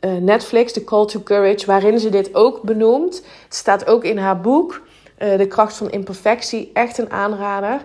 uh, 0.00 0.16
Netflix, 0.16 0.72
The 0.72 0.84
Call 0.84 1.06
to 1.06 1.20
Courage, 1.20 1.66
waarin 1.66 1.98
ze 1.98 2.08
dit 2.08 2.34
ook 2.34 2.62
benoemt. 2.62 3.16
Het 3.44 3.54
staat 3.54 3.86
ook 3.86 4.04
in 4.04 4.18
haar 4.18 4.40
boek, 4.40 4.80
uh, 5.18 5.38
De 5.38 5.46
kracht 5.46 5.76
van 5.76 5.90
imperfectie. 5.90 6.70
Echt 6.72 6.98
een 6.98 7.10
aanrader. 7.10 7.80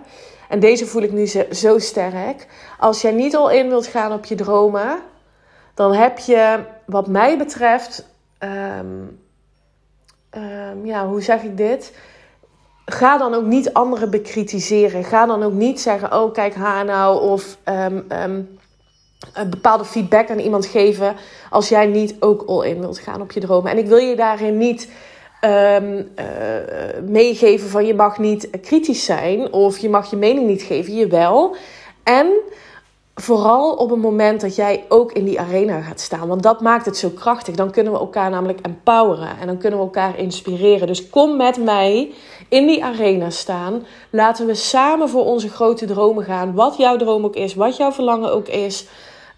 En 0.52 0.60
deze 0.60 0.86
voel 0.86 1.02
ik 1.02 1.12
nu 1.12 1.26
zo, 1.52 1.78
sterk. 1.78 2.46
Als 2.78 3.00
jij 3.00 3.12
niet 3.12 3.36
al 3.36 3.50
in 3.50 3.68
wilt 3.68 3.86
gaan 3.86 4.12
op 4.12 4.24
je 4.24 4.34
dromen, 4.34 4.98
dan 5.74 5.94
heb 5.94 6.18
je, 6.18 6.58
wat 6.86 7.06
mij 7.06 7.38
betreft, 7.38 8.06
um, 8.78 9.20
um, 10.30 10.86
ja, 10.86 11.06
hoe 11.06 11.22
zeg 11.22 11.42
ik 11.42 11.56
dit? 11.56 11.92
ga 12.84 13.18
dan 13.18 13.34
ook 13.34 13.44
niet 13.44 13.72
anderen 13.72 14.10
bekritiseren. 14.10 15.04
Ga 15.04 15.26
dan 15.26 15.42
ook 15.42 15.52
niet 15.52 15.80
zeggen: 15.80 16.12
Oh, 16.12 16.32
kijk 16.32 16.54
haar 16.54 16.84
nou. 16.84 17.22
Of 17.22 17.58
um, 17.64 18.06
een 18.08 19.50
bepaalde 19.50 19.84
feedback 19.84 20.30
aan 20.30 20.38
iemand 20.38 20.66
geven. 20.66 21.16
Als 21.50 21.68
jij 21.68 21.86
niet 21.86 22.16
ook 22.20 22.42
all 22.46 22.68
in 22.68 22.80
wilt 22.80 22.98
gaan 22.98 23.20
op 23.20 23.32
je 23.32 23.40
dromen. 23.40 23.70
En 23.70 23.78
ik 23.78 23.86
wil 23.86 23.98
je 23.98 24.16
daarin 24.16 24.58
niet. 24.58 24.88
Um, 25.44 25.96
uh, 25.96 26.24
meegeven 27.08 27.68
van 27.68 27.86
je 27.86 27.94
mag 27.94 28.18
niet 28.18 28.48
kritisch 28.60 29.04
zijn 29.04 29.52
of 29.52 29.78
je 29.78 29.88
mag 29.88 30.10
je 30.10 30.16
mening 30.16 30.46
niet 30.46 30.62
geven, 30.62 30.94
je 30.94 31.06
wel. 31.06 31.56
En 32.02 32.26
vooral 33.14 33.72
op 33.72 33.90
een 33.90 34.00
moment 34.00 34.40
dat 34.40 34.56
jij 34.56 34.84
ook 34.88 35.12
in 35.12 35.24
die 35.24 35.40
arena 35.40 35.80
gaat 35.80 36.00
staan. 36.00 36.28
Want 36.28 36.42
dat 36.42 36.60
maakt 36.60 36.86
het 36.86 36.96
zo 36.96 37.08
krachtig. 37.08 37.54
Dan 37.54 37.70
kunnen 37.70 37.92
we 37.92 37.98
elkaar 37.98 38.30
namelijk 38.30 38.60
empoweren 38.60 39.38
en 39.40 39.46
dan 39.46 39.58
kunnen 39.58 39.78
we 39.78 39.84
elkaar 39.84 40.18
inspireren. 40.18 40.86
Dus 40.86 41.08
kom 41.08 41.36
met 41.36 41.64
mij 41.64 42.12
in 42.48 42.66
die 42.66 42.84
arena 42.84 43.30
staan. 43.30 43.86
Laten 44.10 44.46
we 44.46 44.54
samen 44.54 45.08
voor 45.08 45.24
onze 45.24 45.48
grote 45.48 45.86
dromen 45.86 46.24
gaan. 46.24 46.54
Wat 46.54 46.76
jouw 46.76 46.96
droom 46.96 47.24
ook 47.24 47.36
is, 47.36 47.54
wat 47.54 47.76
jouw 47.76 47.92
verlangen 47.92 48.32
ook 48.32 48.48
is. 48.48 48.86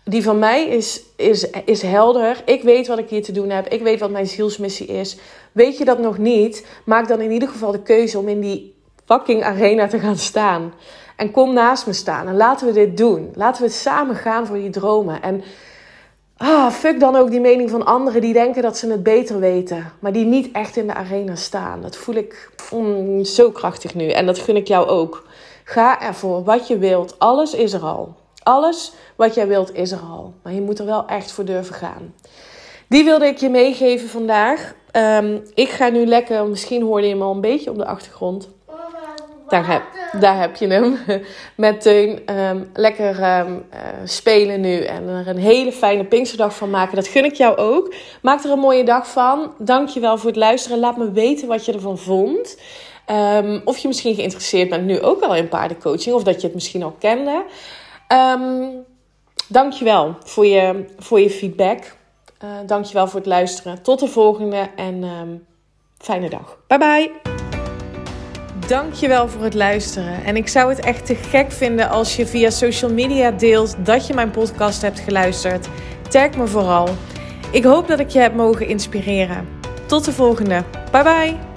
Die 0.04 0.22
van 0.22 0.38
mij 0.38 0.66
is, 0.66 1.02
is, 1.16 1.50
is 1.64 1.82
helder. 1.82 2.42
Ik 2.44 2.62
weet 2.62 2.86
wat 2.86 2.98
ik 2.98 3.08
hier 3.08 3.22
te 3.22 3.32
doen 3.32 3.50
heb. 3.50 3.68
Ik 3.68 3.82
weet 3.82 4.00
wat 4.00 4.10
mijn 4.10 4.26
zielsmissie 4.26 4.86
is. 4.86 5.16
Weet 5.54 5.78
je 5.78 5.84
dat 5.84 5.98
nog 5.98 6.18
niet? 6.18 6.66
Maak 6.84 7.08
dan 7.08 7.20
in 7.20 7.30
ieder 7.30 7.48
geval 7.48 7.72
de 7.72 7.82
keuze 7.82 8.18
om 8.18 8.28
in 8.28 8.40
die 8.40 8.74
fucking 9.04 9.42
arena 9.42 9.86
te 9.86 9.98
gaan 9.98 10.16
staan. 10.16 10.72
En 11.16 11.30
kom 11.30 11.52
naast 11.52 11.86
me 11.86 11.92
staan 11.92 12.26
en 12.26 12.36
laten 12.36 12.66
we 12.66 12.72
dit 12.72 12.96
doen. 12.96 13.32
Laten 13.34 13.62
we 13.62 13.68
samen 13.68 14.16
gaan 14.16 14.46
voor 14.46 14.56
die 14.56 14.70
dromen. 14.70 15.22
En 15.22 15.42
ah, 16.36 16.70
fuck 16.70 17.00
dan 17.00 17.16
ook 17.16 17.30
die 17.30 17.40
mening 17.40 17.70
van 17.70 17.86
anderen 17.86 18.20
die 18.20 18.32
denken 18.32 18.62
dat 18.62 18.78
ze 18.78 18.90
het 18.90 19.02
beter 19.02 19.38
weten, 19.38 19.92
maar 19.98 20.12
die 20.12 20.24
niet 20.24 20.52
echt 20.52 20.76
in 20.76 20.86
de 20.86 20.94
arena 20.94 21.34
staan. 21.34 21.82
Dat 21.82 21.96
voel 21.96 22.14
ik 22.14 22.50
mm, 22.72 23.24
zo 23.24 23.50
krachtig 23.50 23.94
nu 23.94 24.08
en 24.08 24.26
dat 24.26 24.38
gun 24.38 24.56
ik 24.56 24.68
jou 24.68 24.86
ook. 24.86 25.26
Ga 25.64 26.00
ervoor 26.00 26.44
wat 26.44 26.68
je 26.68 26.78
wilt. 26.78 27.18
Alles 27.18 27.54
is 27.54 27.72
er 27.72 27.82
al. 27.82 28.14
Alles 28.42 28.92
wat 29.16 29.34
jij 29.34 29.46
wilt 29.46 29.74
is 29.74 29.92
er 29.92 30.00
al. 30.00 30.34
Maar 30.42 30.52
je 30.52 30.60
moet 30.60 30.78
er 30.78 30.86
wel 30.86 31.06
echt 31.06 31.32
voor 31.32 31.44
durven 31.44 31.74
gaan. 31.74 32.14
Die 32.88 33.04
wilde 33.04 33.26
ik 33.26 33.38
je 33.38 33.48
meegeven 33.48 34.08
vandaag. 34.08 34.74
Um, 34.96 35.42
ik 35.54 35.68
ga 35.68 35.88
nu 35.88 36.06
lekker, 36.06 36.46
misschien 36.46 36.82
hoorde 36.82 37.06
je 37.06 37.12
hem 37.12 37.22
al 37.22 37.34
een 37.34 37.40
beetje 37.40 37.70
op 37.70 37.76
de 37.76 37.86
achtergrond. 37.86 38.48
Daar 39.48 39.66
heb, 39.66 39.82
daar 40.20 40.40
heb 40.40 40.56
je 40.56 40.66
hem. 40.66 40.98
Met 41.56 41.80
Teun. 41.80 42.38
Um, 42.38 42.70
lekker 42.74 43.38
um, 43.38 43.64
uh, 43.74 43.80
spelen 44.04 44.60
nu. 44.60 44.80
En 44.80 45.08
er 45.08 45.28
een 45.28 45.38
hele 45.38 45.72
fijne 45.72 46.04
Pinksterdag 46.04 46.56
van 46.56 46.70
maken. 46.70 46.96
Dat 46.96 47.06
gun 47.06 47.24
ik 47.24 47.34
jou 47.34 47.56
ook. 47.56 47.94
Maak 48.22 48.44
er 48.44 48.50
een 48.50 48.58
mooie 48.58 48.84
dag 48.84 49.10
van. 49.10 49.52
Dank 49.58 49.88
je 49.88 50.00
wel 50.00 50.18
voor 50.18 50.28
het 50.28 50.38
luisteren. 50.38 50.78
Laat 50.78 50.96
me 50.96 51.12
weten 51.12 51.48
wat 51.48 51.64
je 51.64 51.72
ervan 51.72 51.98
vond. 51.98 52.58
Of 53.64 53.78
je 53.78 53.88
misschien 53.88 54.14
geïnteresseerd 54.14 54.68
bent 54.68 54.84
nu 54.84 55.00
ook 55.00 55.22
al 55.22 55.34
in 55.34 55.48
paardencoaching. 55.48 56.14
Of 56.14 56.22
dat 56.22 56.40
je 56.40 56.46
het 56.46 56.54
misschien 56.54 56.82
al 56.82 56.96
kende. 56.98 57.44
Dank 59.48 59.72
je 59.72 59.84
wel 59.84 60.16
voor 60.24 60.46
je, 60.46 60.84
voor 60.98 61.20
je 61.20 61.30
feedback. 61.30 61.96
Uh, 62.44 62.50
Dank 62.66 62.84
je 62.84 62.94
wel 62.94 63.06
voor 63.06 63.20
het 63.20 63.28
luisteren. 63.28 63.82
Tot 63.82 64.00
de 64.00 64.08
volgende. 64.08 64.70
En 64.76 65.46
fijne 65.98 66.28
dag. 66.28 66.58
Bye 66.66 66.78
bye. 66.78 67.10
Dankjewel 68.66 69.28
voor 69.28 69.42
het 69.42 69.54
luisteren. 69.54 70.24
En 70.24 70.36
ik 70.36 70.48
zou 70.48 70.68
het 70.68 70.80
echt 70.80 71.06
te 71.06 71.14
gek 71.14 71.52
vinden 71.52 71.88
als 71.88 72.16
je 72.16 72.26
via 72.26 72.50
social 72.50 72.92
media 72.92 73.30
deelt 73.30 73.86
dat 73.86 74.06
je 74.06 74.14
mijn 74.14 74.30
podcast 74.30 74.82
hebt 74.82 75.00
geluisterd. 75.00 75.68
Tag 76.08 76.36
me 76.36 76.46
vooral. 76.46 76.88
Ik 77.52 77.64
hoop 77.64 77.88
dat 77.88 78.00
ik 78.00 78.08
je 78.08 78.18
heb 78.18 78.34
mogen 78.34 78.66
inspireren. 78.66 79.48
Tot 79.86 80.04
de 80.04 80.12
volgende. 80.12 80.64
Bye 80.90 81.02
bye. 81.02 81.53